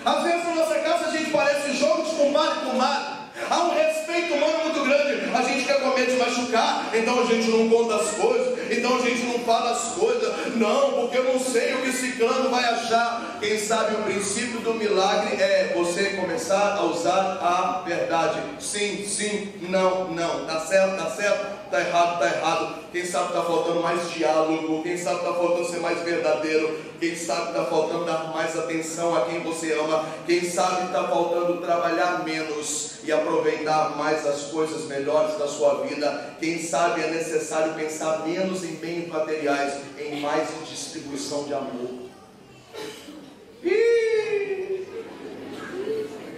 Às 0.06 0.24
vezes 0.24 0.46
na 0.46 0.56
nossa 0.56 0.76
casa 0.76 1.08
a 1.08 1.12
gente 1.12 1.32
parece 1.32 1.74
jogo 1.74 2.04
de 2.04 2.16
combate 2.16 2.60
com 2.60 2.70
comadre. 2.72 3.16
Há 3.50 3.64
um 3.64 3.76
respeito 3.76 4.34
humano 4.34 4.64
muito 4.64 4.84
grande. 4.84 5.30
A 5.36 5.42
gente 5.42 5.66
quer 5.66 5.82
com 5.82 5.94
medo 5.94 6.12
de 6.12 6.18
machucar, 6.18 6.86
então 6.94 7.20
a 7.20 7.26
gente 7.26 7.50
não 7.50 7.70
conta 7.70 7.96
as 7.96 8.12
coisas, 8.12 8.72
então 8.72 8.96
a 8.96 9.02
gente 9.02 9.24
não 9.24 9.40
fala 9.40 9.72
as 9.72 9.94
coisas. 9.94 10.56
Não, 10.56 10.94
porque 10.94 11.18
eu 11.18 11.26
não 11.26 11.40
sei 11.40 11.74
o 11.74 11.82
que 11.82 11.90
esse 11.90 12.14
clã 12.14 12.50
vai 12.50 12.64
achar. 12.64 13.38
Quem 13.40 13.60
sabe 13.60 13.96
o 13.96 14.04
princípio 14.04 14.62
do 14.62 14.74
milagre 14.74 15.36
é 15.42 15.74
você 15.76 16.12
começar 16.12 16.76
a 16.78 16.84
usar 16.84 17.38
a 17.42 17.84
verdade. 17.86 18.40
Sim, 18.60 19.06
sim, 19.06 19.54
não, 19.70 20.06
não. 20.06 20.46
Tá 20.46 20.62
certo, 20.62 20.98
tá 20.98 21.10
certo? 21.10 21.46
Tá 22.16 22.16
errado, 22.16 22.20
tá 22.20 22.28
errado. 22.28 22.86
Quem 22.92 23.06
sabe 23.06 23.28
está 23.28 23.42
faltando 23.44 23.82
mais 23.82 24.10
diálogo, 24.12 24.84
quem 24.84 24.98
sabe 24.98 25.18
está 25.18 25.34
faltando 25.34 25.70
ser 25.70 25.80
mais 25.80 26.00
verdadeiro, 26.00 26.80
quem 27.00 27.16
sabe 27.16 27.50
está 27.50 27.66
faltando 27.66 28.06
dar 28.06 28.32
mais 28.34 28.58
atenção 28.58 29.16
a 29.16 29.26
quem 29.26 29.42
você 29.42 29.74
ama, 29.74 30.06
quem 30.26 30.50
sabe 30.50 30.86
está 30.86 31.08
faltando 31.08 31.60
trabalhar 31.60 32.24
menos 32.24 33.00
e 33.04 33.12
aproveitar 33.12 33.98
mais 33.98 34.26
as 34.26 34.44
coisas 34.44 34.86
melhores 34.86 35.38
da 35.38 35.48
sua 35.48 35.86
vida. 35.86 36.36
Quem 36.40 36.62
sabe 36.62 37.02
é 37.02 37.08
necessário 37.12 37.74
pensar 37.74 38.26
menos 38.26 38.64
em 38.64 38.76
bens 38.76 39.08
materiais, 39.10 39.74
em 40.00 40.22
mais 40.22 40.50
em 40.52 40.64
distribuição 40.64 41.44
de 41.44 41.54
amor. 41.54 42.06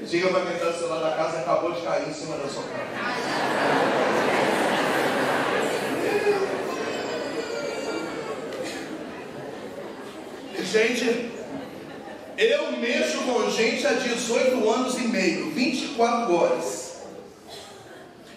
Diga 0.10 0.30
para 0.30 0.46
quem 0.46 0.54
está 0.54 0.70
do 0.70 0.88
lado 0.88 1.02
da 1.02 1.12
casa, 1.12 1.40
acabou 1.40 1.74
de 1.74 1.82
cair 1.82 2.08
em 2.08 2.14
cima 2.14 2.38
da 2.38 2.48
sua 2.48 2.64
cara. 2.64 4.07
Gente, 10.72 11.32
eu 12.38 12.72
mexo 12.74 13.20
com 13.20 13.50
gente 13.50 13.88
há 13.88 13.94
18 13.94 14.70
anos 14.70 14.98
e 14.98 15.08
meio, 15.08 15.52
24 15.52 16.36
horas. 16.36 16.98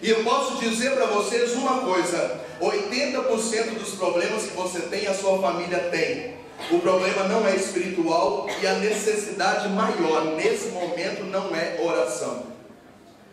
E 0.01 0.09
eu 0.09 0.23
posso 0.23 0.57
dizer 0.61 0.91
para 0.91 1.07
vocês 1.07 1.51
uma 1.53 1.81
coisa: 1.81 2.39
80% 2.61 3.77
dos 3.77 3.95
problemas 3.95 4.43
que 4.43 4.55
você 4.55 4.79
tem, 4.81 5.07
a 5.07 5.13
sua 5.13 5.41
família 5.41 5.89
tem. 5.91 6.39
O 6.71 6.79
problema 6.79 7.23
não 7.25 7.45
é 7.45 7.55
espiritual 7.55 8.47
e 8.61 8.67
a 8.67 8.75
necessidade 8.75 9.67
maior 9.67 10.25
nesse 10.37 10.69
momento 10.69 11.25
não 11.25 11.53
é 11.53 11.81
oração. 11.81 12.45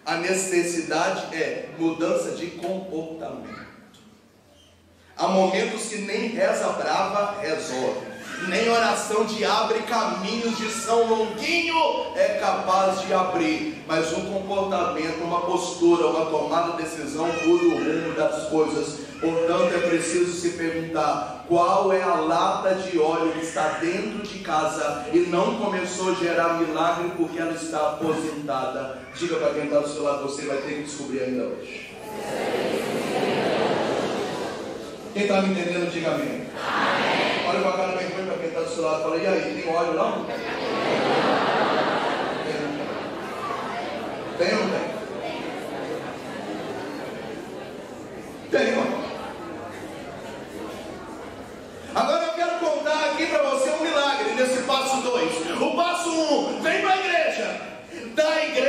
A 0.04 0.16
necessidade 0.16 1.36
é 1.36 1.68
mudança 1.78 2.32
de 2.32 2.46
comportamento. 2.52 3.68
Há 5.16 5.28
momentos 5.28 5.84
que 5.84 5.98
nem 5.98 6.30
reza 6.30 6.68
brava 6.70 7.40
resolve 7.40 8.07
nem 8.46 8.70
oração 8.70 9.24
de 9.24 9.44
abre 9.44 9.80
caminhos 9.80 10.56
de 10.56 10.70
São 10.70 11.08
Longuinho 11.08 11.76
é 12.14 12.38
capaz 12.40 13.00
de 13.00 13.12
abrir, 13.12 13.82
mas 13.86 14.12
um 14.12 14.32
comportamento, 14.32 15.22
uma 15.22 15.40
postura, 15.40 16.06
uma 16.06 16.26
tomada 16.26 16.72
de 16.72 16.82
decisão 16.82 17.26
muda 17.26 17.64
o 17.64 17.78
rumo 17.78 18.14
das 18.14 18.48
coisas. 18.48 19.08
Portanto, 19.20 19.74
é 19.74 19.88
preciso 19.88 20.32
se 20.32 20.50
perguntar 20.50 21.44
qual 21.48 21.92
é 21.92 22.02
a 22.02 22.14
lata 22.14 22.76
de 22.76 22.98
óleo 22.98 23.32
que 23.32 23.44
está 23.44 23.78
dentro 23.80 24.22
de 24.22 24.38
casa 24.38 25.06
e 25.12 25.18
não 25.20 25.56
começou 25.56 26.12
a 26.12 26.14
gerar 26.14 26.60
milagre 26.60 27.10
porque 27.16 27.38
ela 27.38 27.52
está 27.52 27.78
aposentada. 27.78 28.98
Diga 29.16 29.36
para 29.36 29.54
quem 29.54 29.64
está 29.64 29.80
do 29.80 29.88
seu 29.88 30.04
lado, 30.04 30.22
você 30.22 30.46
vai 30.46 30.58
ter 30.58 30.74
que 30.74 30.82
descobrir 30.82 31.20
ainda 31.20 31.44
hoje. 31.44 31.96
Quem 35.12 35.22
está 35.22 35.42
me 35.42 35.50
entendendo, 35.52 35.90
diga 35.90 36.10
amém. 36.10 36.46
Olha 37.48 37.60
para 37.60 37.70
a 37.70 37.76
cara 37.76 37.96
bem 37.96 38.08
para 38.10 38.38
quem 38.38 38.48
está 38.48 38.60
do 38.60 38.68
seu 38.68 38.84
lado 38.84 39.02
fala, 39.02 39.16
e 39.16 39.26
aí, 39.26 39.62
tem 39.62 39.74
óleo 39.74 39.94
lá? 39.94 40.24
Tem, 44.38 44.54
ou 44.54 44.60
não 44.60 44.70
tem? 44.70 44.88
Tem, 48.50 48.68
irmão. 48.68 49.08
Agora 51.94 52.24
eu 52.24 52.32
quero 52.34 52.58
contar 52.60 53.10
aqui 53.10 53.26
para 53.26 53.42
você 53.42 53.70
um 53.70 53.82
milagre 53.82 54.34
nesse 54.34 54.62
passo 54.62 55.02
2. 55.02 55.60
O 55.60 55.74
passo 55.74 56.10
1, 56.10 56.12
um, 56.12 56.62
vem 56.62 56.80
para 56.82 56.92
a 56.92 56.98
igreja. 56.98 57.60
Da 58.14 58.44
igreja 58.44 58.67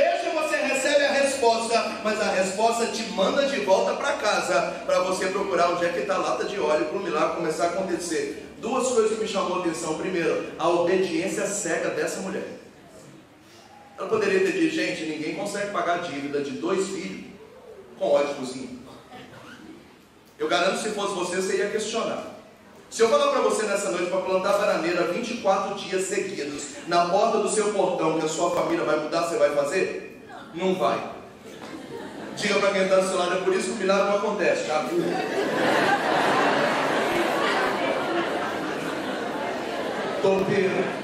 mas 2.02 2.20
a 2.20 2.30
resposta 2.30 2.86
te 2.86 3.02
manda 3.12 3.46
de 3.46 3.60
volta 3.60 3.94
para 3.94 4.14
casa 4.14 4.82
para 4.86 5.00
você 5.00 5.26
procurar 5.26 5.70
onde 5.70 5.84
é 5.84 5.88
que 5.88 6.00
está 6.00 6.14
a 6.14 6.18
lata 6.18 6.44
de 6.44 6.58
óleo 6.58 6.86
para 6.86 6.98
o 6.98 7.02
milagre 7.02 7.36
começar 7.36 7.64
a 7.64 7.68
acontecer. 7.68 8.46
Duas 8.58 8.88
coisas 8.88 9.12
que 9.12 9.22
me 9.22 9.28
chamou 9.28 9.58
a 9.58 9.60
atenção. 9.60 9.98
Primeiro, 9.98 10.52
a 10.58 10.68
obediência 10.68 11.46
cega 11.46 11.90
dessa 11.90 12.20
mulher. 12.20 12.46
Ela 13.98 14.08
poderia 14.08 14.40
ter 14.40 14.52
dito, 14.52 14.74
gente, 14.74 15.04
ninguém 15.04 15.34
consegue 15.34 15.70
pagar 15.70 15.98
a 15.98 16.02
dívida 16.02 16.40
de 16.40 16.52
dois 16.52 16.88
filhos 16.88 17.24
com 17.98 18.08
óleo 18.08 18.28
de 18.28 18.34
cozinha. 18.34 18.68
Eu 20.38 20.48
garanto 20.48 20.80
se 20.80 20.90
fosse 20.90 21.14
você, 21.14 21.36
você 21.36 21.58
ia 21.58 21.70
questionar. 21.70 22.40
Se 22.88 23.02
eu 23.02 23.08
falar 23.08 23.30
para 23.30 23.42
você 23.42 23.64
nessa 23.66 23.90
noite 23.90 24.10
para 24.10 24.22
plantar 24.22 24.58
bananeira 24.58 25.12
24 25.12 25.74
dias 25.76 26.06
seguidos 26.06 26.88
na 26.88 27.10
porta 27.10 27.38
do 27.38 27.48
seu 27.48 27.72
portão 27.72 28.18
que 28.18 28.24
a 28.24 28.28
sua 28.28 28.50
família 28.50 28.84
vai 28.84 28.98
mudar, 28.98 29.28
você 29.28 29.36
vai 29.36 29.54
fazer? 29.54 30.26
Não 30.54 30.74
vai. 30.74 31.19
Diga 32.36 32.54
para 32.58 32.72
quem 32.72 32.82
está 32.82 32.96
do 32.96 33.08
seu 33.08 33.18
lado, 33.18 33.34
é 33.34 33.40
por 33.40 33.54
isso 33.54 33.66
que 33.66 33.72
o 33.72 33.76
milagre 33.76 34.08
não 34.08 34.16
acontece, 34.16 34.64
tá? 34.64 34.88
Topeira. 40.22 41.00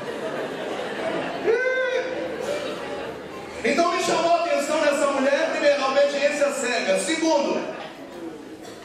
Então 3.64 3.96
me 3.96 4.02
chamou 4.02 4.32
a 4.32 4.44
atenção 4.44 4.80
nessa 4.80 5.06
mulher, 5.08 5.50
primeiro, 5.50 5.82
a 5.82 5.88
obediência 5.88 6.52
cega. 6.52 6.98
Segundo, 7.00 7.60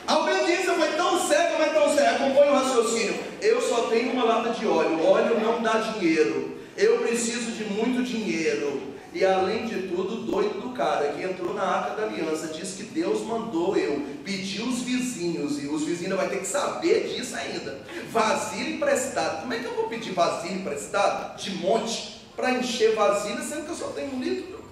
a 0.07 0.17
obediência 0.17 0.73
foi 0.73 0.87
tão 0.93 1.19
cega, 1.27 1.55
mas 1.59 1.73
tão 1.73 1.95
cega. 1.95 2.11
Acompanhe 2.11 2.49
o 2.49 2.53
raciocínio. 2.55 3.19
Eu 3.41 3.61
só 3.61 3.83
tenho 3.83 4.11
uma 4.13 4.23
lata 4.23 4.49
de 4.49 4.65
óleo. 4.67 5.05
Óleo 5.05 5.39
não 5.39 5.61
dá 5.61 5.73
dinheiro. 5.73 6.57
Eu 6.75 6.97
preciso 6.99 7.51
de 7.51 7.65
muito 7.65 8.03
dinheiro. 8.03 8.90
E 9.13 9.25
além 9.25 9.65
de 9.65 9.89
tudo, 9.89 10.23
doido 10.23 10.61
do 10.61 10.69
cara 10.69 11.09
que 11.09 11.21
entrou 11.21 11.53
na 11.53 11.63
arca 11.63 11.95
da 11.95 12.03
aliança, 12.07 12.47
disse 12.47 12.77
que 12.77 12.83
Deus 12.83 13.21
mandou 13.21 13.75
eu 13.75 14.01
pedir 14.23 14.61
os 14.61 14.81
vizinhos, 14.81 15.61
e 15.61 15.67
os 15.67 15.83
vizinhos 15.83 16.15
vai 16.15 16.29
ter 16.29 16.39
que 16.39 16.47
saber 16.47 17.09
disso 17.09 17.35
ainda. 17.35 17.81
Vasilha 18.09 18.69
emprestada. 18.69 19.41
Como 19.41 19.53
é 19.53 19.59
que 19.59 19.65
eu 19.65 19.75
vou 19.75 19.89
pedir 19.89 20.13
vasilha 20.13 20.55
emprestada? 20.55 21.35
De 21.35 21.51
monte, 21.55 22.21
para 22.37 22.51
encher 22.51 22.95
vasilha, 22.95 23.41
sendo 23.41 23.65
que 23.65 23.71
eu 23.71 23.75
só 23.75 23.87
tenho 23.87 24.15
um 24.15 24.19
litro. 24.21 24.63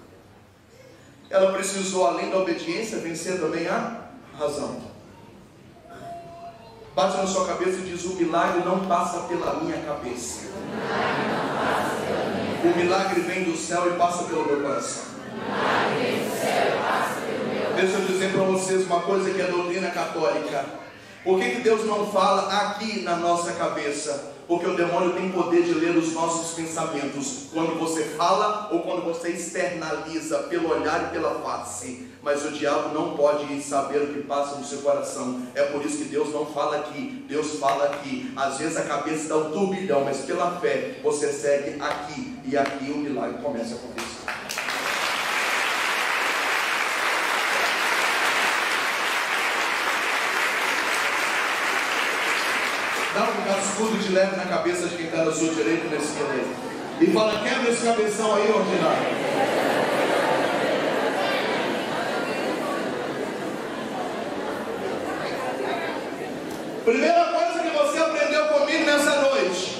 Ela 1.29 1.51
precisou, 1.51 2.07
além 2.07 2.29
da 2.29 2.37
obediência, 2.37 2.97
vencer 2.99 3.39
também 3.41 3.67
a 3.67 4.05
razão. 4.37 4.81
Bate 6.95 7.17
na 7.17 7.27
sua 7.27 7.45
cabeça 7.45 7.79
e 7.79 7.83
diz: 7.83 8.05
O 8.05 8.15
milagre 8.15 8.63
não 8.63 8.87
passa 8.87 9.19
pela 9.27 9.55
minha 9.55 9.77
cabeça. 9.81 10.47
O 12.61 12.77
milagre 12.77 13.21
vem 13.21 13.45
do 13.45 13.55
céu 13.55 13.93
e 13.93 13.97
passa 13.97 14.25
pelo 14.25 14.45
meu 14.45 14.61
coração. 14.61 15.03
Deixa 17.75 17.93
eu 17.93 18.05
dizer 18.05 18.33
para 18.33 18.43
vocês 18.43 18.85
uma 18.85 18.99
coisa 18.99 19.29
que 19.29 19.41
é 19.41 19.45
doutrina 19.45 19.89
católica. 19.91 20.65
Por 21.23 21.39
que, 21.39 21.51
que 21.51 21.61
Deus 21.61 21.85
não 21.85 22.11
fala 22.11 22.51
aqui 22.51 23.01
na 23.03 23.15
nossa 23.15 23.53
cabeça? 23.53 24.33
Porque 24.45 24.65
o 24.65 24.75
demônio 24.75 25.13
tem 25.13 25.31
poder 25.31 25.63
de 25.63 25.73
ler 25.73 25.95
os 25.95 26.11
nossos 26.11 26.53
pensamentos 26.53 27.45
quando 27.53 27.79
você 27.79 28.03
fala 28.03 28.67
ou 28.73 28.81
quando 28.81 29.05
você 29.05 29.29
externaliza 29.29 30.39
pelo 30.49 30.69
olhar 30.69 31.05
e 31.05 31.13
pela 31.13 31.35
face. 31.35 32.08
Mas 32.21 32.45
o 32.45 32.51
diabo 32.51 32.93
não 32.93 33.15
pode 33.15 33.61
saber 33.61 34.01
o 34.01 34.07
que 34.13 34.21
passa 34.23 34.57
no 34.57 34.65
seu 34.65 34.79
coração. 34.79 35.41
É 35.55 35.63
por 35.63 35.85
isso 35.85 35.99
que 35.99 36.05
Deus 36.05 36.33
não 36.33 36.45
fala 36.45 36.77
aqui, 36.77 37.25
Deus 37.29 37.57
fala 37.59 37.85
aqui. 37.85 38.33
Às 38.35 38.57
vezes 38.57 38.77
a 38.77 38.83
cabeça 38.83 39.29
dá 39.29 39.37
um 39.37 39.51
turbilhão, 39.51 40.03
mas 40.03 40.17
pela 40.19 40.59
fé 40.59 40.97
você 41.01 41.31
segue 41.31 41.81
aqui 41.81 42.37
e 42.43 42.57
aqui 42.57 42.91
o 42.91 42.97
milagre 42.97 43.41
começa 43.41 43.75
a 43.75 43.77
acontecer. 43.77 44.09
Dá 53.13 53.23
um 53.23 53.43
cascudo 53.43 53.97
de 53.97 54.11
leve 54.11 54.35
na 54.35 54.45
cabeça 54.45 54.87
de 54.87 54.97
quem 54.97 55.05
está 55.05 55.23
na 55.23 55.31
sua 55.31 55.53
direita 55.53 55.87
e 55.87 55.97
esquerda 55.97 56.33
aí. 56.33 56.55
E 57.01 57.13
fala, 57.13 57.41
quebra 57.41 57.71
esse 57.71 57.85
cabeção 57.85 58.35
aí, 58.35 58.51
ordinário. 58.51 59.88
Primeira 66.89 67.25
coisa 67.25 67.59
que 67.59 67.69
você 67.69 67.99
aprendeu 67.99 68.47
comigo 68.47 68.83
nessa 68.83 69.21
noite. 69.21 69.77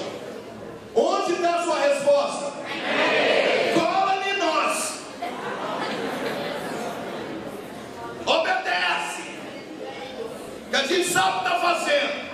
Onde 0.94 1.32
está 1.32 1.56
a 1.56 1.64
sua 1.64 1.80
resposta? 1.80 2.52
Cola 3.74 4.14
em 4.28 4.38
nós. 4.38 5.00
Obedece. 8.24 9.22
Que 10.70 10.76
a 10.76 10.86
gente 10.86 11.08
sabe 11.08 11.28
o 11.30 11.32
que 11.32 11.46
está 11.46 11.58
fazendo. 11.58 12.30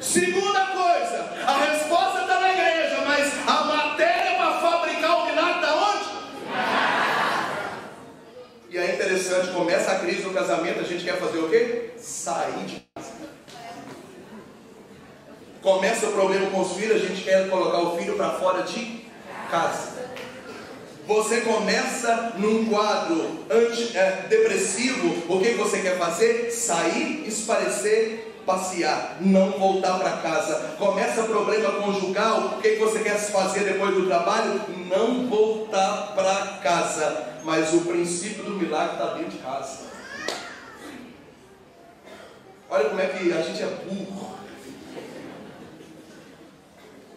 Segunda 0.00 0.66
coisa, 0.66 1.32
a 1.44 1.64
resposta 1.64 2.20
está 2.20 2.38
na 2.38 2.52
igreja, 2.52 3.00
mas 3.04 3.32
a 3.44 3.64
matéria 3.64 4.36
para 4.36 4.60
fabricar 4.60 5.18
o 5.18 5.26
milagre 5.26 5.54
está 5.54 5.74
onde? 5.74 6.04
E 8.70 8.78
é 8.78 8.84
começa 9.48 9.92
a 9.92 9.98
crise 9.98 10.22
no 10.22 10.32
casamento, 10.32 10.80
a 10.80 10.84
gente 10.84 11.04
quer 11.04 11.18
fazer 11.18 11.38
o 11.38 11.48
quê? 11.48 11.90
Sair 11.98 12.64
de 12.66 12.82
casa. 12.94 13.12
Começa 15.60 16.06
o 16.06 16.12
problema 16.12 16.50
com 16.50 16.60
os 16.60 16.72
filhos, 16.72 17.02
a 17.02 17.06
gente 17.06 17.22
quer 17.22 17.48
colocar 17.48 17.78
o 17.78 17.96
filho 17.96 18.16
para 18.16 18.30
fora 18.30 18.62
de 18.62 19.04
casa. 19.50 20.02
Você 21.06 21.40
começa 21.40 22.32
num 22.36 22.66
quadro 22.66 23.44
anti, 23.50 23.96
é, 23.96 24.26
depressivo, 24.28 25.32
o 25.32 25.40
que 25.40 25.50
você 25.50 25.80
quer 25.80 25.98
fazer? 25.98 26.50
Sair, 26.50 27.26
esparecer, 27.26 28.32
passear, 28.46 29.16
não 29.20 29.52
voltar 29.52 29.98
para 29.98 30.18
casa. 30.18 30.74
Começa 30.78 31.24
problema 31.24 31.70
conjugal, 31.72 32.54
o 32.56 32.62
que 32.62 32.76
você 32.76 33.00
quer 33.00 33.18
fazer 33.18 33.64
depois 33.64 33.94
do 33.94 34.06
trabalho? 34.06 34.60
Não 34.88 35.26
voltar 35.26 36.12
para 36.14 36.58
casa. 36.62 37.31
Mas 37.44 37.74
o 37.74 37.80
princípio 37.82 38.44
do 38.44 38.50
milagre 38.50 38.94
está 38.94 39.14
dentro 39.14 39.30
de 39.30 39.38
casa. 39.38 39.80
Olha 42.70 42.88
como 42.88 43.00
é 43.00 43.06
que 43.06 43.32
a 43.32 43.42
gente 43.42 43.62
é 43.62 43.66
burro. 43.66 44.32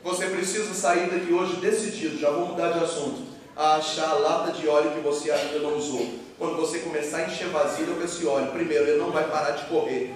Você 0.04 0.28
precisa 0.28 0.74
sair 0.74 1.10
daqui 1.10 1.34
hoje 1.34 1.56
decidido, 1.56 2.20
já 2.20 2.30
vou 2.30 2.50
mudar 2.50 2.74
de 2.74 2.84
assunto, 2.84 3.24
a 3.56 3.78
achar 3.78 4.10
a 4.10 4.14
lata 4.14 4.52
de 4.52 4.68
óleo 4.68 4.92
que 4.92 5.00
você 5.00 5.32
ainda 5.32 5.60
não 5.60 5.78
usou. 5.78 6.08
Quando 6.38 6.58
você 6.58 6.80
começar 6.80 7.18
a 7.18 7.28
encher 7.28 7.48
vasilha 7.48 7.96
com 7.96 8.04
esse 8.04 8.26
óleo, 8.26 8.52
primeiro, 8.52 8.84
ele 8.84 9.00
não 9.00 9.12
vai 9.12 9.24
parar 9.24 9.52
de 9.52 9.66
correr. 9.66 10.14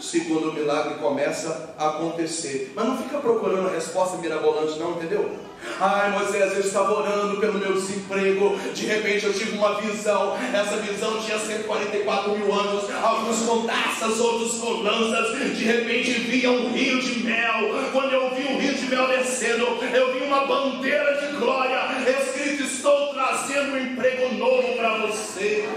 Segundo, 0.00 0.50
o 0.50 0.52
milagre 0.52 0.94
começa 0.96 1.74
a 1.78 1.90
acontecer. 1.90 2.72
Mas 2.74 2.84
não 2.84 2.98
fica 2.98 3.18
procurando 3.18 3.72
resposta 3.72 4.18
mirabolante, 4.18 4.78
não, 4.78 4.92
entendeu? 4.92 5.38
Ai, 5.80 6.10
Moisés, 6.10 6.52
eu 6.52 6.60
estava 6.60 6.92
orando 6.92 7.40
pelo 7.40 7.58
meu 7.58 7.72
desemprego. 7.72 8.58
De 8.74 8.86
repente 8.86 9.26
eu 9.26 9.32
tive 9.32 9.56
uma 9.56 9.80
visão. 9.80 10.36
Essa 10.52 10.76
visão 10.76 11.20
tinha 11.20 11.38
144 11.38 12.36
mil 12.36 12.52
anos. 12.52 12.84
Alguns 13.02 13.38
com 13.40 13.66
taças, 13.66 14.20
outros 14.20 14.58
com 14.58 14.82
lanças. 14.82 15.56
De 15.56 15.64
repente 15.64 16.12
via 16.12 16.50
um 16.50 16.72
rio 16.72 17.00
de 17.00 17.24
mel. 17.24 17.90
Quando 17.92 18.12
eu 18.12 18.34
vi 18.34 18.44
um 18.44 18.58
rio 18.58 18.74
de 18.74 18.86
mel 18.86 19.08
descendo, 19.08 19.66
eu 19.92 20.14
vi 20.14 20.24
uma 20.24 20.46
bandeira 20.46 21.14
de 21.20 21.36
glória 21.36 21.80
escrito: 22.08 22.62
Estou 22.62 23.14
trazendo 23.14 23.72
um 23.72 23.78
emprego 23.78 24.34
novo 24.34 24.76
para 24.76 24.98
você. 24.98 25.68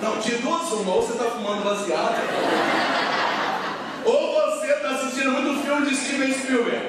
Não, 0.00 0.18
de 0.18 0.34
duas 0.36 0.70
uma, 0.72 0.94
ou 0.94 1.02
você 1.02 1.12
está 1.12 1.24
fumando 1.24 1.64
baseado, 1.64 2.16
ou 4.04 4.34
você 4.34 4.72
está 4.72 4.90
assistindo 4.90 5.30
muito 5.30 5.64
filme 5.64 5.86
de 5.86 5.96
Steven 5.96 6.32
Spielberg. 6.32 6.88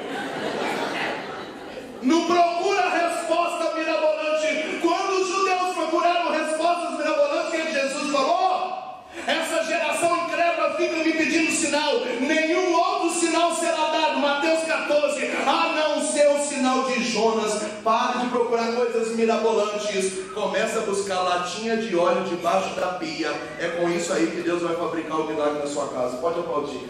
Não 2.05 2.23
procura 2.27 2.87
resposta 2.87 3.73
mirabolante. 3.75 4.79
Quando 4.79 5.21
os 5.21 5.27
judeus 5.27 5.73
procuraram 5.73 6.31
respostas 6.31 6.97
mirabolantes, 6.99 7.47
o 7.47 7.51
que 7.51 7.71
Jesus 7.71 8.11
falou? 8.11 9.05
Essa 9.25 9.63
geração 9.63 10.15
incrédula 10.17 10.75
fica 10.77 10.97
me 10.97 11.13
pedindo 11.13 11.51
sinal. 11.51 12.01
Nenhum 12.21 12.73
outro 12.75 13.09
sinal 13.09 13.55
será 13.55 13.87
dado. 13.87 14.19
Mateus 14.19 14.65
14. 14.65 15.31
A 15.47 15.73
não 15.73 16.05
ser 16.05 16.29
o 16.29 16.39
sinal 16.39 16.83
de 16.83 17.03
Jonas. 17.03 17.63
Pare 17.83 18.19
de 18.19 18.27
procurar 18.27 18.71
coisas 18.73 19.15
mirabolantes. 19.15 20.31
Começa 20.31 20.81
a 20.81 20.83
buscar 20.83 21.21
latinha 21.23 21.77
de 21.77 21.95
óleo 21.95 22.23
debaixo 22.25 22.75
da 22.75 22.89
pia. 22.99 23.33
É 23.59 23.79
com 23.79 23.89
isso 23.89 24.13
aí 24.13 24.27
que 24.27 24.41
Deus 24.41 24.61
vai 24.61 24.75
fabricar 24.75 25.21
o 25.21 25.27
milagre 25.27 25.57
na 25.57 25.67
sua 25.67 25.87
casa. 25.87 26.17
Pode 26.17 26.39
aplaudir. 26.39 26.87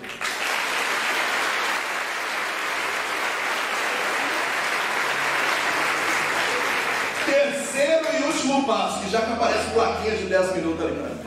Terceiro 7.75 8.07
e 8.17 8.23
último 8.23 8.65
passo, 8.65 9.01
que 9.01 9.09
já 9.09 9.21
que 9.21 9.33
aparece 9.33 9.71
plaquinha 9.71 10.15
de 10.15 10.23
10 10.27 10.55
minutos 10.55 10.85
ali. 10.85 10.95
Né? 10.95 11.17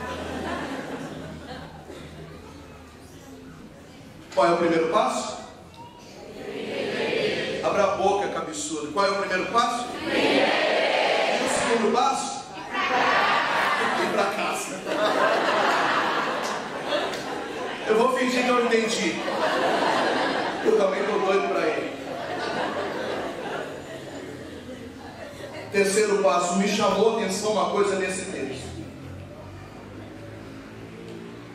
Qual 4.33 4.47
é 4.47 4.53
o 4.53 4.57
primeiro 4.57 4.87
passo? 4.87 5.37
Abra 7.63 7.83
a 7.83 7.87
boca, 7.97 8.29
cabeçudo. 8.29 8.91
Qual 8.91 9.05
é 9.05 9.11
o 9.11 9.15
primeiro 9.17 9.45
passo? 9.51 9.85
E 10.01 11.45
o 11.45 11.49
segundo 11.69 11.93
passo? 11.93 12.45
Ir 14.01 14.09
para 14.11 14.25
casa. 14.25 14.79
Eu 17.87 17.95
vou 17.95 18.17
fingir 18.17 18.43
que 18.43 18.49
eu 18.49 18.65
entendi. 18.65 19.21
Eu 20.65 20.77
também 20.79 21.01
estou 21.01 21.19
doido 21.19 21.47
para 21.49 21.67
ir. 21.67 21.98
Terceiro 25.71 26.23
passo, 26.23 26.57
me 26.57 26.67
chamou 26.67 27.15
a 27.15 27.21
atenção 27.21 27.51
uma 27.51 27.69
coisa 27.69 27.97
nesse 27.97 28.25
texto. 28.25 28.69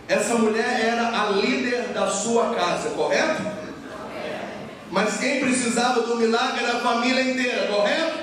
Essa 0.07 0.35
mulher 0.35 0.81
era 0.81 1.23
a 1.23 1.31
líder 1.31 1.89
da 1.89 2.09
sua 2.09 2.55
casa, 2.55 2.91
correto? 2.91 3.43
Mas 4.91 5.17
quem 5.17 5.41
precisava 5.41 6.03
do 6.03 6.17
milagre 6.17 6.63
era 6.63 6.77
a 6.77 6.81
família 6.81 7.23
inteira, 7.23 7.67
correto? 7.67 8.19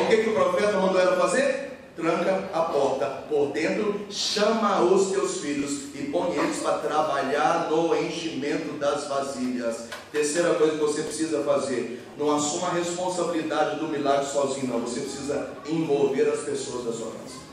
O 0.00 0.06
que, 0.08 0.16
que 0.16 0.30
o 0.30 0.34
profeta 0.34 0.78
mandou 0.78 1.00
ela 1.00 1.16
fazer? 1.20 1.65
tranca 1.96 2.50
a 2.52 2.60
porta 2.60 3.06
por 3.28 3.52
dentro, 3.52 4.06
chama 4.10 4.82
os 4.82 5.10
teus 5.10 5.38
filhos 5.38 5.94
e 5.94 6.10
põe 6.12 6.36
eles 6.36 6.58
para 6.58 6.78
trabalhar 6.78 7.68
no 7.70 7.96
enchimento 7.96 8.78
das 8.78 9.08
vasilhas. 9.08 9.88
Terceira 10.12 10.54
coisa 10.54 10.74
que 10.74 10.78
você 10.78 11.02
precisa 11.02 11.42
fazer: 11.42 12.06
não 12.18 12.36
assuma 12.36 12.68
a 12.68 12.74
responsabilidade 12.74 13.80
do 13.80 13.88
milagre 13.88 14.26
sozinho, 14.26 14.68
não. 14.68 14.80
Você 14.80 15.00
precisa 15.00 15.48
envolver 15.66 16.28
as 16.28 16.40
pessoas 16.40 16.84
da 16.84 16.92
sua 16.92 17.12
casa. 17.12 17.46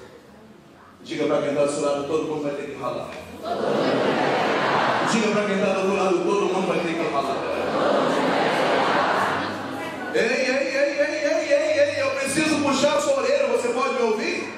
Diga 1.04 1.26
para 1.26 1.42
quem 1.42 1.50
está 1.50 1.66
do 1.66 1.72
seu 1.72 1.82
lado: 1.82 2.08
todo 2.08 2.24
mundo 2.28 2.44
vai 2.44 2.56
ter 2.56 2.66
que 2.66 2.76
ralar. 2.76 3.12
Diga 5.12 5.28
para 5.32 5.46
quem 5.46 5.56
está 5.56 5.74
do 5.74 5.80
outro 5.80 5.96
lado: 5.96 6.18
todo 6.18 6.54
mundo 6.54 6.68
vai 6.68 6.80
ter 6.80 6.94
que 6.94 7.12
ralar. 7.12 7.54
Ei, 10.16 10.22
ei, 10.22 10.28
ei, 10.28 10.78
ei, 10.78 11.04
ei, 11.26 11.54
ei, 11.54 11.80
ei, 11.80 12.02
eu 12.02 12.12
preciso 12.12 12.62
puxar 12.62 12.98
a 12.98 13.02
sua 13.02 13.18
orelha 13.18 13.43
ouvir? 14.04 14.54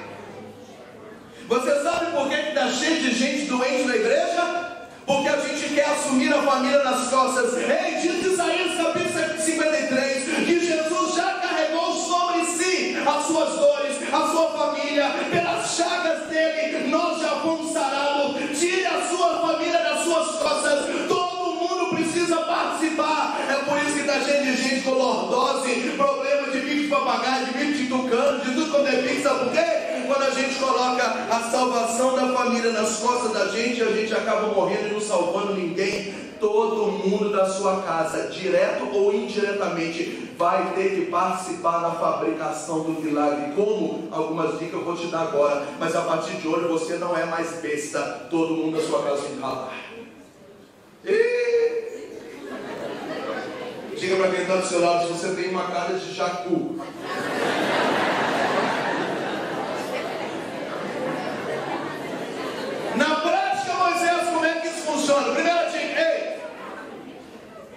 Você 1.48 1.82
sabe 1.82 2.10
por 2.10 2.28
que 2.28 2.34
está 2.34 2.68
cheio 2.72 3.02
de 3.02 3.14
gente 3.14 3.46
doente 3.46 3.84
na 3.84 3.96
igreja? 3.96 4.66
Porque 5.06 5.28
a 5.28 5.36
gente 5.38 5.74
quer 5.74 5.84
assumir 5.84 6.32
a 6.34 6.42
família 6.42 6.82
nas 6.82 7.08
costas. 7.08 7.54
Ei, 7.56 8.00
diz 8.00 8.26
Isaías 8.26 8.76
capítulo 8.76 9.40
53 9.40 10.24
que 10.44 10.60
Jesus 10.60 11.14
já 11.14 11.34
carregou 11.34 11.94
sobre 11.94 12.44
si 12.44 12.96
as 12.96 13.26
suas 13.26 13.54
dores, 13.54 13.96
a 14.12 14.26
sua 14.28 14.50
família, 14.50 15.08
pelas 15.30 15.76
chagas 15.76 16.28
dele, 16.28 16.88
nós 16.88 17.20
já 17.20 17.36
fomos 17.36 17.72
sarados. 17.72 18.58
Tire 18.58 18.86
a 18.86 19.08
sua 19.08 19.38
família 19.40 19.78
das 19.78 20.00
suas 20.00 20.26
costas. 20.36 20.86
Todo 21.06 21.54
mundo 21.54 21.94
precisa 21.94 22.38
participar. 22.38 23.38
É 23.48 23.54
por 23.64 23.78
isso 23.78 23.94
que 23.94 24.00
está 24.00 24.20
cheio 24.20 24.44
de 24.44 24.56
gente 24.56 24.82
com 24.82 24.90
lordose, 24.90 25.94
papagaio, 27.06 27.46
de 27.46 27.52
bicho 27.52 27.84
de 27.84 27.86
tucano, 27.86 28.40
de 28.40 28.52
tudo 28.52 28.70
quanto 28.70 28.88
é 28.88 29.02
bicho, 29.02 29.22
sabe 29.22 29.44
por 29.44 29.52
quê? 29.52 29.86
quando 30.06 30.22
a 30.22 30.30
gente 30.30 30.54
coloca 30.56 31.02
a 31.02 31.40
salvação 31.50 32.14
da 32.14 32.32
família 32.32 32.70
nas 32.70 32.98
costas 32.98 33.32
da 33.32 33.48
gente, 33.48 33.82
a 33.82 33.90
gente 33.90 34.14
acaba 34.14 34.48
morrendo 34.54 34.88
e 34.88 34.92
não 34.92 35.00
salvando 35.00 35.54
ninguém. 35.54 36.14
Todo 36.38 36.92
mundo 36.92 37.32
da 37.32 37.48
sua 37.48 37.80
casa, 37.82 38.28
direto 38.28 38.94
ou 38.94 39.12
indiretamente, 39.12 40.30
vai 40.38 40.74
ter 40.74 40.90
que 40.90 41.06
participar 41.06 41.78
da 41.78 41.90
fabricação 41.92 42.84
do 42.84 43.00
milagre. 43.00 43.52
Como? 43.56 44.08
Algumas 44.12 44.58
dicas 44.58 44.74
eu 44.74 44.84
vou 44.84 44.94
te 44.94 45.06
dar 45.06 45.22
agora. 45.22 45.66
Mas 45.80 45.96
a 45.96 46.02
partir 46.02 46.36
de 46.36 46.46
hoje 46.46 46.68
você 46.68 46.96
não 46.96 47.16
é 47.16 47.24
mais 47.24 47.60
besta. 47.62 48.28
Todo 48.30 48.54
mundo 48.54 48.76
da 48.76 48.86
sua 48.86 49.02
casa 49.02 49.22
tem 49.22 49.38
que. 49.38 49.42
Diga 53.98 54.16
para 54.16 54.30
quem 54.30 54.42
está 54.42 54.56
do 54.56 54.66
seu 54.66 54.80
lado 54.80 55.06
se 55.06 55.12
você 55.14 55.34
tem 55.34 55.50
uma 55.50 55.70
cara 55.70 55.94
de 55.94 56.12
jacu. 56.12 56.78
Na 62.94 63.14
prática, 63.16 63.74
Moisés, 63.74 64.28
como 64.28 64.44
é 64.44 64.60
que 64.60 64.68
isso 64.68 64.82
funciona? 64.82 65.32
Primeiro, 65.32 65.58
ei, 65.74 66.38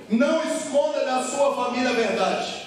não 0.10 0.44
esconda 0.44 1.06
da 1.06 1.24
sua 1.24 1.56
família 1.56 1.90
a 1.90 1.94
verdade. 1.94 2.59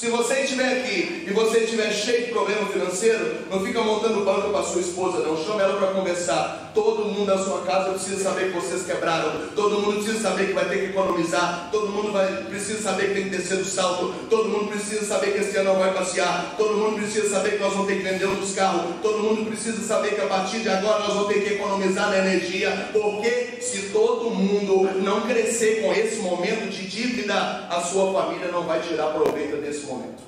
Se 0.00 0.08
você 0.08 0.44
estiver 0.44 0.80
aqui 0.80 1.26
e 1.28 1.30
você 1.30 1.58
estiver 1.58 1.92
cheio 1.92 2.24
de 2.24 2.32
problema 2.32 2.64
financeiro, 2.68 3.36
não 3.50 3.62
fica 3.62 3.82
montando 3.82 4.24
banco 4.24 4.48
para 4.48 4.62
sua 4.62 4.80
esposa, 4.80 5.18
não. 5.18 5.36
Chama 5.36 5.60
ela 5.60 5.76
para 5.76 5.88
conversar. 5.88 6.70
Todo 6.72 7.04
mundo 7.04 7.26
da 7.26 7.36
sua 7.36 7.60
casa 7.66 7.90
precisa 7.90 8.22
saber 8.22 8.46
que 8.46 8.58
vocês 8.58 8.86
quebraram. 8.86 9.48
Todo 9.54 9.78
mundo 9.78 10.02
precisa 10.02 10.20
saber 10.20 10.46
que 10.46 10.52
vai 10.54 10.66
ter 10.70 10.78
que 10.78 10.84
economizar. 10.86 11.68
Todo 11.70 11.88
mundo 11.88 12.12
vai, 12.12 12.28
precisa 12.44 12.80
saber 12.80 13.08
que 13.08 13.14
tem 13.14 13.24
que 13.24 13.36
descer 13.36 13.58
do 13.58 13.64
salto. 13.66 14.14
Todo 14.30 14.48
mundo 14.48 14.68
precisa 14.68 15.04
saber 15.04 15.32
que 15.32 15.40
esse 15.40 15.54
ano 15.58 15.74
não 15.74 15.78
vai 15.78 15.92
passear. 15.92 16.54
Todo 16.56 16.78
mundo 16.78 16.96
precisa 16.96 17.28
saber 17.28 17.50
que 17.50 17.58
nós 17.58 17.72
vamos 17.74 17.88
ter 17.88 17.96
que 17.98 18.02
vender 18.02 18.24
um 18.24 18.36
dos 18.36 18.54
carros. 18.54 18.94
Todo 19.02 19.18
mundo 19.18 19.50
precisa 19.50 19.82
saber 19.82 20.14
que 20.14 20.22
a 20.22 20.26
partir 20.26 20.60
de 20.60 20.70
agora 20.70 21.00
nós 21.00 21.12
vamos 21.12 21.28
ter 21.28 21.40
que 21.44 21.54
economizar 21.56 22.08
na 22.08 22.20
energia. 22.20 22.88
Porque 22.90 23.58
se 23.60 23.90
todo 23.92 24.30
mundo 24.30 24.88
não 25.02 25.20
crescer 25.22 25.82
com 25.82 25.92
esse 25.92 26.20
momento 26.20 26.70
de 26.70 26.86
dívida, 26.86 27.34
a 27.68 27.82
sua 27.82 28.10
família 28.14 28.48
não 28.48 28.62
vai 28.62 28.80
tirar 28.80 29.08
proveito 29.08 29.58
desse 29.58 29.80
momento 29.80 29.89
momento. 29.90 30.22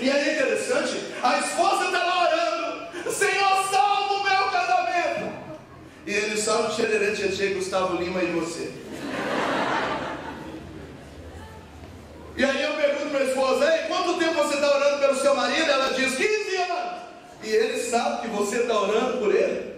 E 0.00 0.10
aí 0.10 0.28
é 0.28 0.34
interessante, 0.34 0.96
a 1.22 1.38
esposa 1.38 1.84
está 1.86 2.04
lá 2.04 2.24
orando, 2.24 3.12
Senhor, 3.12 3.68
salva 3.70 4.14
o 4.14 4.22
meu 4.22 4.50
casamento. 4.50 5.32
E 6.06 6.10
ele 6.12 6.40
salva 6.40 6.68
o 6.68 6.74
Xererê 6.74 7.12
Tietê, 7.12 7.54
Gustavo 7.54 7.96
Lima 7.96 8.22
e 8.22 8.32
você. 8.32 8.72
E 12.36 12.44
aí 12.44 12.62
eu 12.62 12.72
pergunto 12.74 13.10
para 13.10 13.20
a 13.20 13.24
esposa, 13.24 13.76
Ei, 13.76 13.88
quanto 13.88 14.18
tempo 14.18 14.34
você 14.34 14.54
está 14.54 14.74
orando 14.74 14.98
pelo 15.00 15.14
seu 15.16 15.34
marido? 15.34 15.70
Ela 15.70 15.92
diz, 15.92 16.14
15 16.14 16.56
anos. 16.56 17.02
E 17.42 17.50
ele 17.50 17.78
sabe 17.82 18.22
que 18.22 18.28
você 18.28 18.60
está 18.60 18.80
orando 18.80 19.18
por 19.18 19.34
ele? 19.34 19.74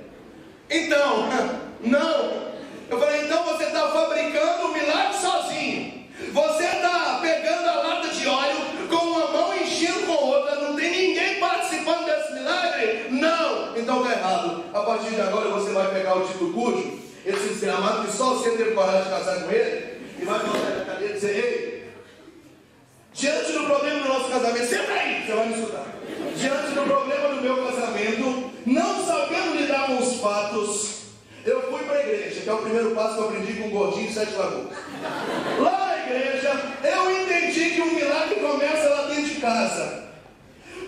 Então, 0.71 1.29
não, 1.83 2.52
eu 2.93 3.01
falei, 3.01 3.23
então 3.25 3.43
você 3.45 3.65
está 3.65 3.89
fabricando 3.89 4.67
o 4.67 4.73
milagre 4.73 5.19
sozinho. 5.19 6.03
Você 6.33 6.65
está 6.65 7.19
pegando 7.23 7.69
a 7.69 7.75
lata 7.75 8.09
de 8.09 8.29
óleo 8.29 8.57
com 8.89 8.97
uma 8.97 9.27
mão 9.29 9.57
enchendo 9.57 10.07
com 10.07 10.13
outra, 10.13 10.57
não 10.57 10.77
tem 10.77 10.91
ninguém 10.91 11.41
participando 11.41 12.05
desse 12.05 12.35
milagre? 12.35 13.07
Não! 13.11 13.77
Então 13.77 14.03
está 14.03 14.13
errado. 14.13 14.65
A 14.75 14.81
partir 14.81 15.11
de 15.11 15.21
agora 15.21 15.49
você 15.49 15.73
vai 15.73 15.91
pegar 15.93 16.17
o 16.17 16.27
Tito 16.27 16.53
Cujo, 16.53 16.99
esse 17.25 17.49
desgramado 17.49 18.07
que 18.07 18.13
só 18.13 18.35
você 18.35 18.51
teve 18.51 18.73
coragem 18.73 19.05
de 19.05 19.09
casar 19.11 19.43
com 19.43 19.51
ele, 19.51 20.03
e 20.21 20.25
vai 20.25 20.41
colocar 20.41 20.71
na 20.71 20.85
cadeira 20.85 21.13
e 21.13 21.15
dizer, 21.15 21.35
ei, 21.35 21.91
diante 23.15 23.53
do 23.53 23.65
problema 23.65 24.01
do 24.01 24.09
nosso 24.09 24.31
casamento, 24.31 24.67
sempre 24.67 24.93
aí, 24.93 25.27
você 25.27 25.33
vai 25.33 25.47
me 25.47 25.55
escutar. 25.55 25.87
Diante 26.37 26.75
do 26.75 26.83
problema 26.83 27.29
do 27.29 27.41
meu 27.41 27.57
casamento, 27.67 28.51
não 28.67 29.07
sabendo 29.07 29.57
lidar 29.57 29.87
com 29.87 29.99
os 29.99 30.21
fatos, 30.21 31.02
eu 31.45 31.63
fui 31.71 31.83
para 31.85 31.97
a 31.97 32.01
igreja, 32.01 32.41
que 32.41 32.49
é 32.49 32.53
o 32.53 32.59
primeiro 32.59 32.91
passo 32.93 33.15
que 33.15 33.21
eu 33.21 33.29
aprendi 33.29 33.53
com 33.55 33.69
o 33.69 33.71
gordinho 33.71 34.07
de 34.07 34.15
Sete 34.15 34.35
Lagoas. 34.35 34.77
Lá 35.59 35.87
na 35.87 36.07
igreja, 36.07 36.61
eu 36.85 37.23
entendi 37.23 37.71
que 37.71 37.81
o 37.81 37.95
milagre 37.95 38.37
começa 38.37 38.89
lá 38.89 39.07
dentro 39.09 39.25
de 39.25 39.41
casa. 39.41 40.05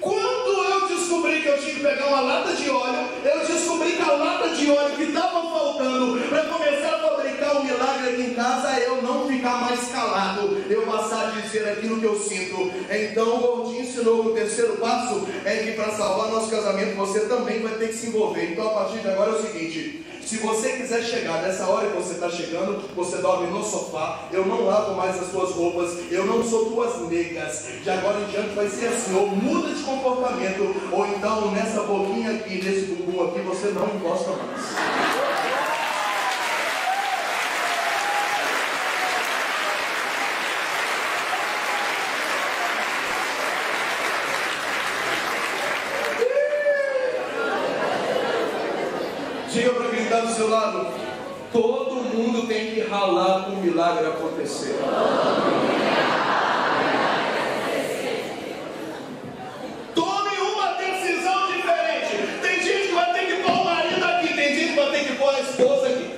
Quando 0.01 0.44
eu 0.69 0.89
descobri 0.89 1.43
que 1.43 1.49
eu 1.49 1.59
tinha 1.59 1.75
que 1.75 1.81
pegar 1.81 2.07
uma 2.07 2.21
lata 2.21 2.53
de 2.55 2.71
óleo, 2.71 3.09
eu 3.25 3.47
descobri 3.47 3.93
que 3.93 4.03
a 4.03 4.13
lata 4.13 4.49
de 4.51 4.71
óleo 4.71 4.97
que 4.97 5.03
estava 5.05 5.43
faltando 5.43 6.29
para 6.29 6.45
começar 6.45 6.95
a 6.95 6.99
fabricar 6.99 7.57
o 7.57 7.65
milagre 7.65 8.11
aqui 8.11 8.23
em 8.23 8.35
casa 8.35 8.81
é 8.81 8.89
eu 8.89 9.03
não 9.03 9.27
ficar 9.27 9.61
mais 9.61 9.81
calado, 9.89 10.65
eu 10.69 10.83
passar 10.83 11.29
a 11.29 11.41
dizer 11.41 11.69
aquilo 11.69 12.01
que 12.01 12.07
eu 12.07 12.19
sinto. 12.19 12.71
Então 12.91 13.37
o 13.37 13.39
gordinho 13.39 13.83
ensinou 13.83 14.27
o 14.27 14.35
terceiro 14.35 14.77
passo 14.77 15.27
é 15.45 15.57
que 15.57 15.73
para 15.73 15.91
salvar 15.91 16.31
nosso 16.31 16.51
casamento 16.51 16.97
você 16.97 17.21
também 17.21 17.63
vai 17.63 17.75
ter 17.75 17.89
que 17.89 17.95
se 17.95 18.07
envolver. 18.09 18.53
Então 18.53 18.67
a 18.67 18.75
partir 18.75 18.99
de 18.99 19.09
agora 19.09 19.33
é 19.33 19.35
o 19.35 19.43
seguinte: 19.43 20.05
se 20.25 20.39
você 20.39 20.71
quiser 20.71 21.03
chegar 21.03 21.43
nessa 21.43 21.67
hora 21.67 21.89
que 21.89 21.97
você 21.97 22.15
está 22.15 22.31
chegando, 22.31 22.83
você 22.97 23.19
dorme 23.19 23.49
no 23.49 23.63
sofá, 23.63 24.29
eu 24.33 24.47
não 24.47 24.65
lavo 24.65 24.95
mais 24.95 25.21
as 25.21 25.31
suas 25.31 25.51
roupas, 25.51 25.99
eu 26.11 26.25
não 26.25 26.43
sou 26.43 26.67
tuas 26.67 27.09
negas. 27.09 27.67
De 27.83 27.91
agora 27.91 28.21
em 28.21 28.31
diante 28.31 28.55
vai 28.55 28.69
ser 28.69 28.87
assim, 28.87 29.15
ou 29.15 29.27
muda 29.27 29.75
de 29.75 29.83
comportamento, 29.83 30.54
ou 30.61 31.07
então 31.07 31.51
nessa 31.51 31.83
boquinha 31.83 32.31
aqui, 32.33 32.63
nesse 32.63 32.87
bumbum 32.87 33.29
aqui, 33.29 33.41
você 33.41 33.69
não 33.69 33.87
encosta 33.95 34.31
mais. 34.31 35.15
está 50.15 50.21
do 50.21 50.33
seu 50.33 50.49
lado, 50.49 50.87
todo 51.53 51.95
mundo 51.97 52.47
tem 52.47 52.71
que 52.71 52.81
ralar 52.83 53.45
para 53.45 53.53
o 53.53 53.57
milagre 53.57 54.07
acontecer. 54.07 54.77
Tome 59.95 60.37
uma 60.37 60.73
decisão 60.75 61.47
diferente. 61.49 62.39
Tem 62.41 62.63
gente 62.63 62.89
que 62.89 62.95
vai 62.95 63.13
ter 63.13 63.27
que 63.27 63.43
pôr 63.43 63.53
o 63.53 63.65
marido 63.65 64.05
aqui, 64.05 64.35
tem 64.35 64.55
gente 64.55 64.69
que 64.75 64.81
vai 64.81 64.91
ter 64.93 65.05
que 65.05 65.13
pôr 65.15 65.35
a 65.35 65.41
esposa 65.41 65.87
aqui. 65.89 66.15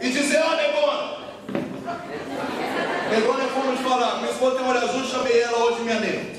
E 0.00 0.10
dizer, 0.10 0.42
ó, 0.44 0.52
oh, 0.52 0.56
Negona. 0.56 1.14
Negona 3.10 3.44
é 3.44 3.48
como 3.48 3.76
de 3.76 3.82
falar, 3.82 4.18
minha 4.18 4.30
esposa 4.30 4.56
tem 4.56 4.64
um 4.64 4.68
olho 4.68 4.78
azul, 4.78 5.04
chamei 5.04 5.40
ela 5.40 5.58
hoje 5.64 5.82
minha 5.82 5.98
nega. 5.98 6.34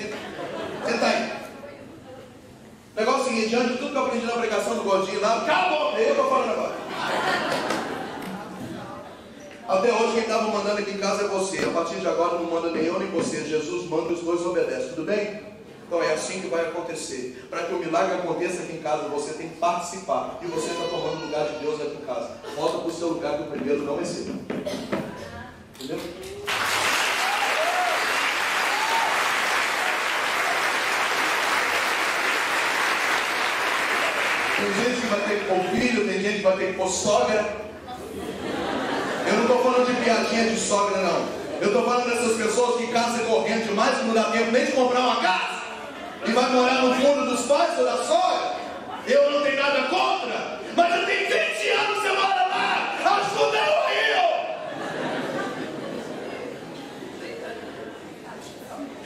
Senta 0.85 1.05
aí. 1.05 1.35
O 2.95 2.99
negócio 3.01 3.19
é 3.19 3.23
o 3.23 3.25
seguinte, 3.25 3.49
diante 3.49 3.73
de 3.73 3.77
tudo 3.77 3.91
que 3.91 3.97
eu 3.97 4.05
aprendi 4.05 4.25
na 4.25 4.37
pregação 4.37 4.75
do 4.75 4.83
Godinho 4.83 5.19
lá, 5.19 5.39
acabou! 5.39 5.97
É 5.97 6.05
eu 6.05 6.09
estou 6.11 6.29
falando 6.29 6.51
agora. 6.51 6.75
Até 9.67 9.93
hoje 9.93 10.13
quem 10.13 10.21
estava 10.21 10.47
mandando 10.47 10.79
aqui 10.79 10.91
em 10.91 10.97
casa 10.97 11.25
é 11.25 11.27
você. 11.27 11.57
A 11.59 11.71
partir 11.71 11.95
de 11.95 12.07
agora 12.07 12.39
não 12.39 12.45
manda 12.45 12.71
nem 12.71 12.85
eu 12.85 12.97
nem 12.97 13.09
você. 13.09 13.43
Jesus 13.43 13.89
manda 13.89 14.11
e 14.11 14.13
os 14.13 14.21
dois 14.21 14.45
obedecem. 14.45 14.89
Tudo 14.89 15.03
bem? 15.03 15.41
Então 15.85 16.01
é 16.01 16.13
assim 16.13 16.39
que 16.39 16.47
vai 16.47 16.61
acontecer. 16.61 17.45
Para 17.49 17.63
que 17.63 17.73
o 17.73 17.79
milagre 17.79 18.15
você 19.03 19.33
tem 19.33 19.49
que 19.49 19.57
participar. 19.57 20.39
E 20.41 20.47
você 20.47 20.71
está 20.71 20.85
tomando 20.85 21.21
o 21.21 21.25
lugar 21.25 21.47
de 21.47 21.59
Deus 21.59 21.81
aqui 21.81 21.97
em 22.01 22.05
casa. 22.05 22.31
Volta 22.55 22.79
para 22.79 22.87
o 22.87 22.91
seu 22.91 23.07
lugar 23.09 23.37
que 23.37 23.43
o 23.43 23.47
primeiro 23.47 23.83
não 23.83 23.99
é 23.99 24.05
seu. 24.05 24.33
Entendeu? 25.75 25.99
Tem 34.57 34.73
gente 34.73 35.01
que 35.01 35.07
vai 35.07 35.19
ter 35.21 35.39
que 35.39 35.45
pôr 35.45 35.59
filho, 35.71 36.07
tem 36.07 36.21
gente 36.21 36.37
que 36.37 36.43
vai 36.43 36.57
ter 36.57 36.67
que 36.67 36.73
pôr 36.73 36.87
sogra. 36.87 37.65
Eu 39.27 39.33
não 39.33 39.41
estou 39.41 39.63
falando 39.63 39.85
de 39.87 40.03
piadinha 40.03 40.49
de 40.49 40.59
sogra, 40.59 41.01
não. 41.01 41.45
Eu 41.61 41.67
estou 41.67 41.83
falando 41.83 42.09
dessas 42.09 42.37
pessoas 42.37 42.77
que 42.77 42.87
casam 42.87 43.25
correndo 43.25 43.67
demais, 43.67 43.97
que 43.97 44.05
não 44.05 44.13
dá 44.13 44.25
tempo 44.25 44.51
nem 44.51 44.65
de 44.65 44.71
comprar 44.71 44.99
uma 45.01 45.21
casa. 45.21 45.55
E 46.25 46.31
vai 46.31 46.49
morar 46.51 46.81
no 46.81 46.95
fundo 46.95 47.25
dos 47.29 47.45
pais 47.45 47.77
ou 47.77 47.85
da 47.85 47.97
sogra. 48.03 48.54
Eu 49.07 49.31
não 49.31 49.43
tenho 49.43 49.55
nada 49.55 49.83
contra. 49.83 50.59
Mas 50.75 50.95
eu 50.95 51.05
tenho 51.05 51.27
20 51.27 51.69
anos 51.69 51.97
você 51.97 52.09
mora 52.09 52.47
lá. 52.47 52.95
Ajuda 53.05 53.57
eu 53.57 53.83
aí. 53.83 53.95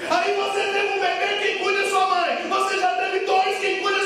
Aí 0.09 0.35
você 0.35 0.61
teve 0.71 0.93
um 0.93 1.01
bebê 1.01 1.27
que 1.41 1.59
cuida 1.63 1.83
da 1.83 1.89
sua 1.89 2.07
mãe. 2.07 2.47
Você 2.47 2.79
já 2.79 2.95
teve 2.95 3.25
dois 3.25 3.59
que 3.59 3.81
cuidam 3.81 3.99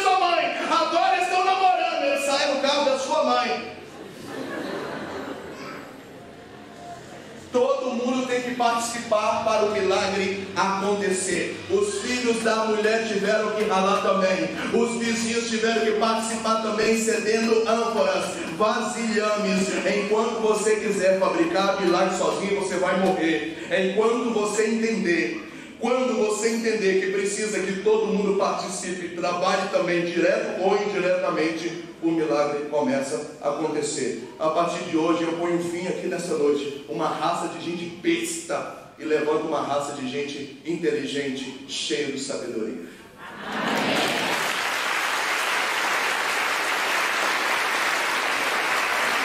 tem 8.34 8.43
participar 8.56 9.44
para 9.44 9.66
o 9.66 9.72
milagre 9.72 10.48
acontecer. 10.56 11.58
Os 11.70 12.02
filhos 12.02 12.44
da 12.44 12.66
mulher 12.66 13.08
tiveram 13.08 13.52
que 13.52 13.64
ralar 13.64 14.02
também. 14.02 14.50
Os 14.74 14.98
vizinhos 14.98 15.50
tiveram 15.50 15.82
que 15.82 15.92
participar 16.00 16.62
também, 16.62 16.98
cedendo 16.98 17.68
ânforas, 17.68 18.26
vasilhames. 18.58 19.68
Enquanto 19.86 20.42
você 20.42 20.78
quiser 20.78 21.20
fabricar 21.20 21.82
milagre 21.82 22.18
sozinho, 22.18 22.60
você 22.60 22.76
vai 22.76 23.00
morrer. 23.00 23.68
Enquanto 23.70 24.34
você 24.34 24.68
entender 24.68 25.53
quando 25.84 26.16
você 26.16 26.48
entender 26.48 27.02
que 27.02 27.12
precisa 27.12 27.60
que 27.60 27.82
todo 27.82 28.08
mundo 28.08 28.38
participe, 28.40 29.18
trabalhe 29.18 29.68
também, 29.68 30.06
direto 30.06 30.62
ou 30.62 30.82
indiretamente, 30.82 31.84
o 32.02 32.10
milagre 32.10 32.70
começa 32.70 33.36
a 33.42 33.50
acontecer. 33.50 34.34
A 34.40 34.48
partir 34.52 34.86
de 34.86 34.96
hoje, 34.96 35.24
eu 35.24 35.34
ponho 35.34 35.62
fim 35.62 35.86
aqui 35.86 36.08
nessa 36.08 36.38
noite, 36.38 36.86
uma 36.88 37.10
raça 37.10 37.50
de 37.50 37.66
gente 37.66 37.84
besta 37.98 38.94
e 38.98 39.04
levanto 39.04 39.46
uma 39.46 39.60
raça 39.62 39.92
de 39.92 40.10
gente 40.10 40.62
inteligente, 40.66 41.66
cheia 41.68 42.14
de 42.14 42.20
sabedoria. 42.20 42.86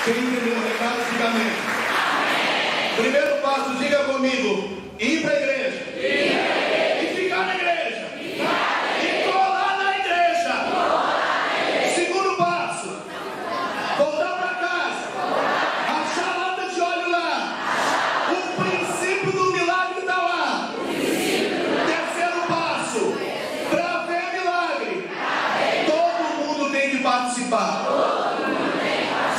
Quem 0.04 0.14
entendeu 0.14 0.54
o 0.54 0.62
recado, 0.66 1.12
diga 1.12 1.24
amém. 1.28 1.52
Primeiro 2.96 3.42
passo, 3.42 3.76
diga 3.76 4.04
comigo: 4.06 4.76
ir 4.98 5.22
para 5.22 5.30
a 5.30 5.36
igreja. 5.36 5.58
E 6.00 7.14
ficar 7.14 7.46
na 7.46 7.54
igreja. 7.56 8.08
E 9.02 9.30
colar 9.30 9.78
na 9.78 9.98
igreja. 9.98 10.54
Segundo 11.94 12.36
passo, 12.36 12.88
voltar 13.98 14.32
para 14.38 14.54
casa. 14.54 15.02
Achar 15.88 16.34
a 16.34 16.38
lata 16.38 16.72
de 16.72 16.80
óleo 16.80 17.10
lá. 17.10 17.58
O 18.30 18.62
princípio 18.62 19.32
do 19.32 19.52
milagre 19.52 20.00
está 20.00 20.16
lá. 20.16 20.74
Terceiro 21.86 22.46
passo, 22.46 23.14
para 23.70 24.06
ver 24.06 24.40
milagre. 24.40 25.10
Todo 25.86 26.22
mundo 26.38 26.70
tem 26.70 26.90
que 26.90 26.98
participar. 26.98 27.86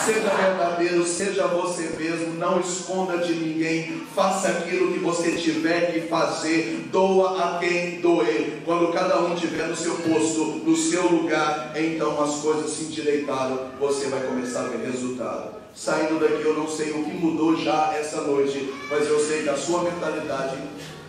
Seja 0.03 0.29
verdadeiro, 0.29 1.05
seja 1.05 1.47
você 1.47 1.89
mesmo, 1.97 2.38
não 2.49 2.59
esconda 2.59 3.17
de 3.17 3.33
ninguém, 3.33 4.01
faça 4.15 4.49
aquilo 4.49 4.91
que 4.91 4.99
você 4.99 5.33
tiver 5.33 5.93
que 5.93 6.01
fazer, 6.01 6.87
doa 6.91 7.55
a 7.55 7.59
quem 7.59 8.01
doer. 8.01 8.61
Quando 8.65 8.91
cada 8.91 9.21
um 9.21 9.35
tiver 9.35 9.67
no 9.67 9.75
seu 9.75 9.95
posto, 9.95 10.61
no 10.65 10.75
seu 10.75 11.07
lugar, 11.07 11.73
então 11.75 12.21
as 12.21 12.35
coisas 12.35 12.71
se 12.71 12.85
endireitaram, 12.85 13.67
você 13.79 14.07
vai 14.07 14.21
começar 14.21 14.61
a 14.61 14.67
ver 14.67 14.85
resultado. 14.85 15.59
Saindo 15.75 16.19
daqui, 16.19 16.43
eu 16.43 16.55
não 16.55 16.67
sei 16.67 16.91
o 16.91 17.03
que 17.03 17.11
mudou 17.11 17.55
já 17.55 17.93
essa 17.93 18.21
noite, 18.21 18.73
mas 18.89 19.07
eu 19.07 19.19
sei 19.19 19.43
que 19.43 19.49
a 19.49 19.57
sua 19.57 19.83
mentalidade 19.83 20.57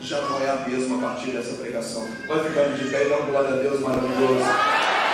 já 0.01 0.21
não 0.21 0.41
é 0.41 0.51
a 0.51 0.69
mesma 0.69 0.97
a 0.97 1.11
partir 1.13 1.31
dessa 1.31 1.55
pregação. 1.55 2.07
Vai 2.29 2.45
ficando 2.45 2.79
de 2.79 2.91
pé 2.91 3.07
e 3.07 3.09
dá 3.09 3.17
glória 3.17 3.51
a 3.51 3.57
Deus 3.57 3.81
maravilhoso. 3.81 5.10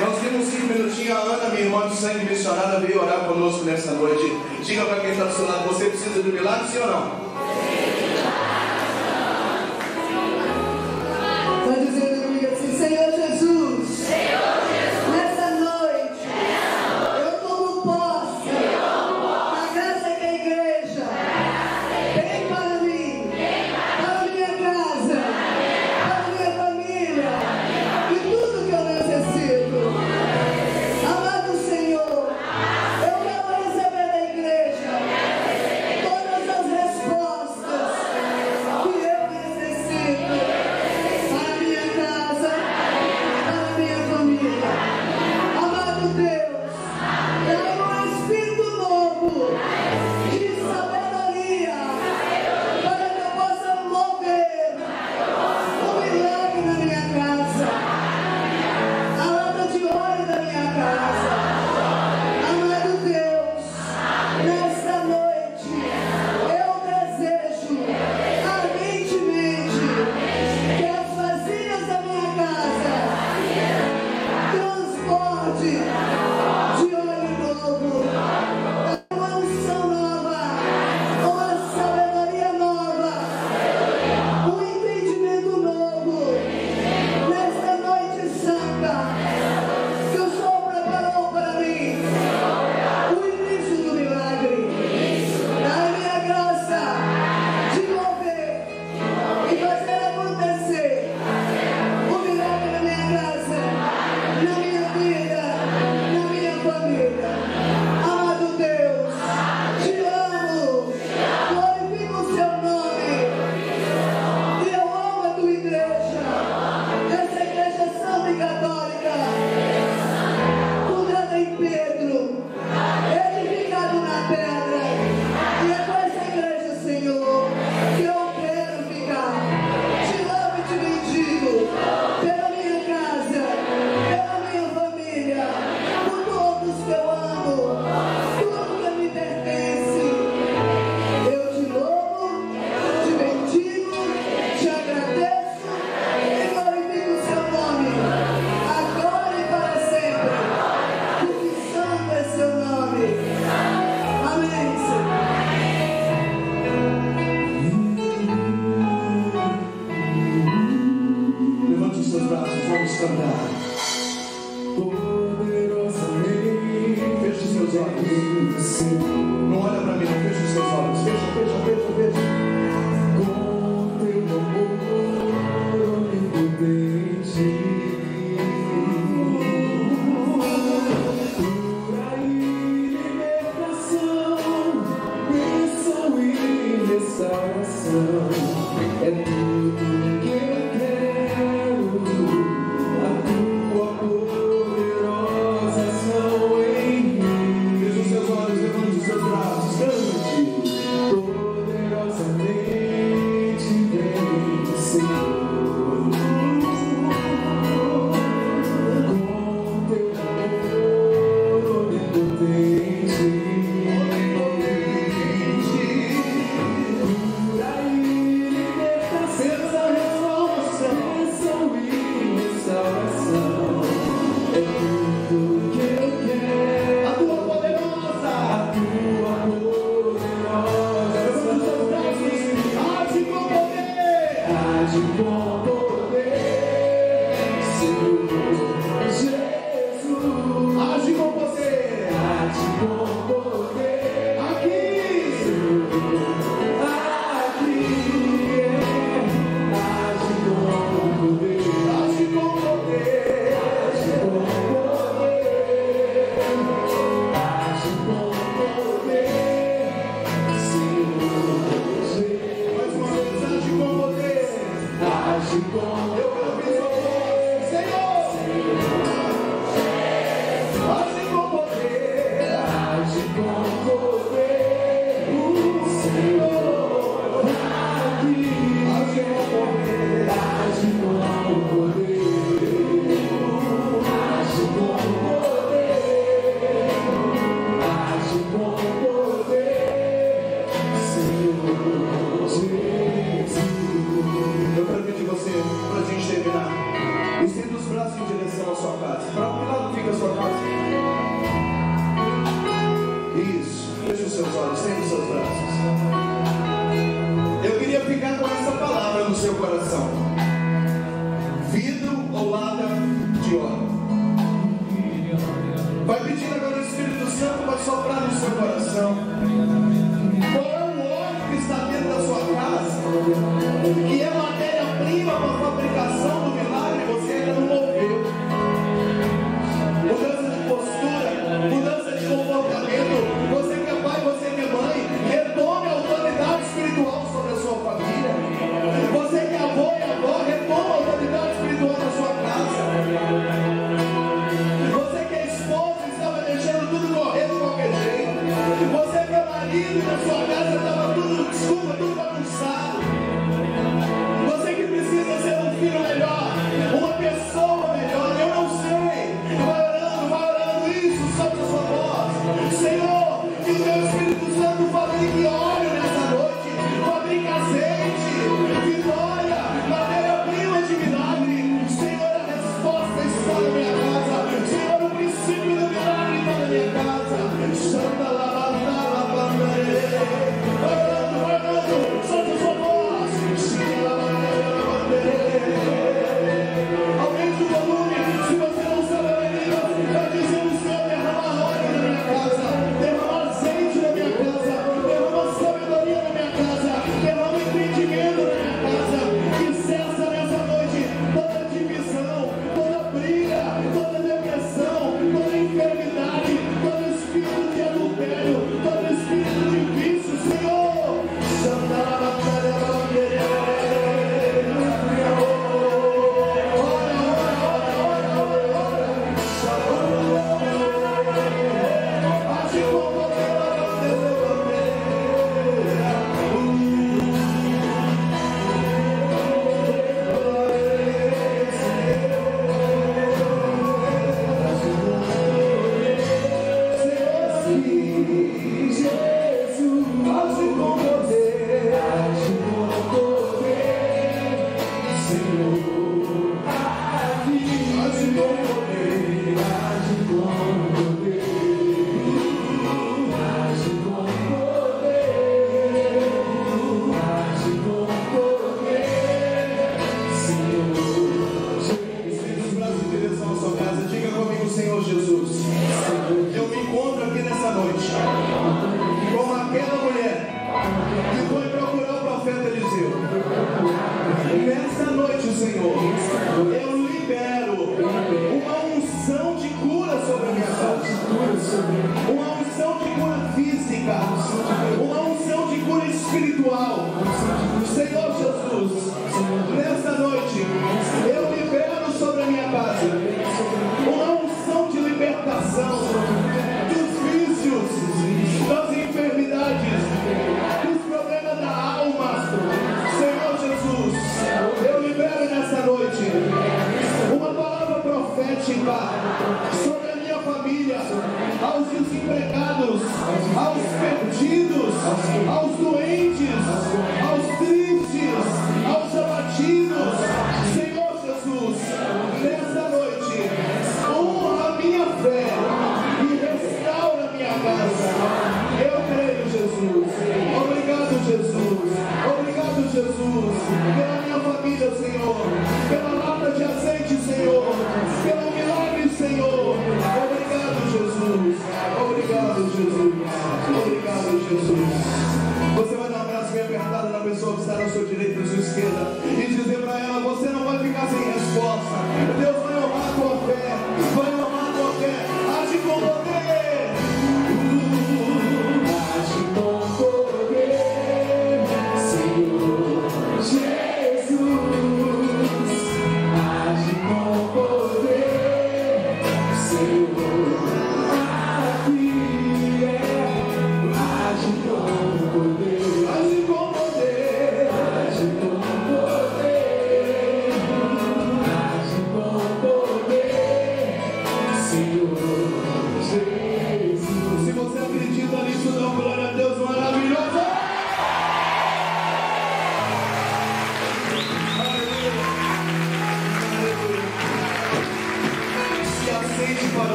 Nós 0.00 0.18
temos 0.20 0.46
cinco 0.46 0.66
minutinhos. 0.72 1.16
A 1.16 1.20
Ana, 1.20 1.48
minha 1.50 1.62
irmã 1.62 1.88
de 1.88 1.96
sangue 1.96 2.24
missionária, 2.24 2.80
veio 2.80 3.02
orar 3.02 3.20
conosco 3.20 3.64
nessa 3.64 3.92
noite. 3.92 4.32
Diga 4.64 4.84
para 4.86 5.00
quem 5.00 5.10
está 5.10 5.24
do 5.24 5.34
seu 5.34 5.46
lado: 5.46 5.68
você 5.68 5.86
precisa 5.86 6.20
um 6.20 6.32
milagre, 6.32 6.68
sim 6.68 6.78
ou 6.78 6.86
não? 6.86 7.00
Vai 7.00 7.99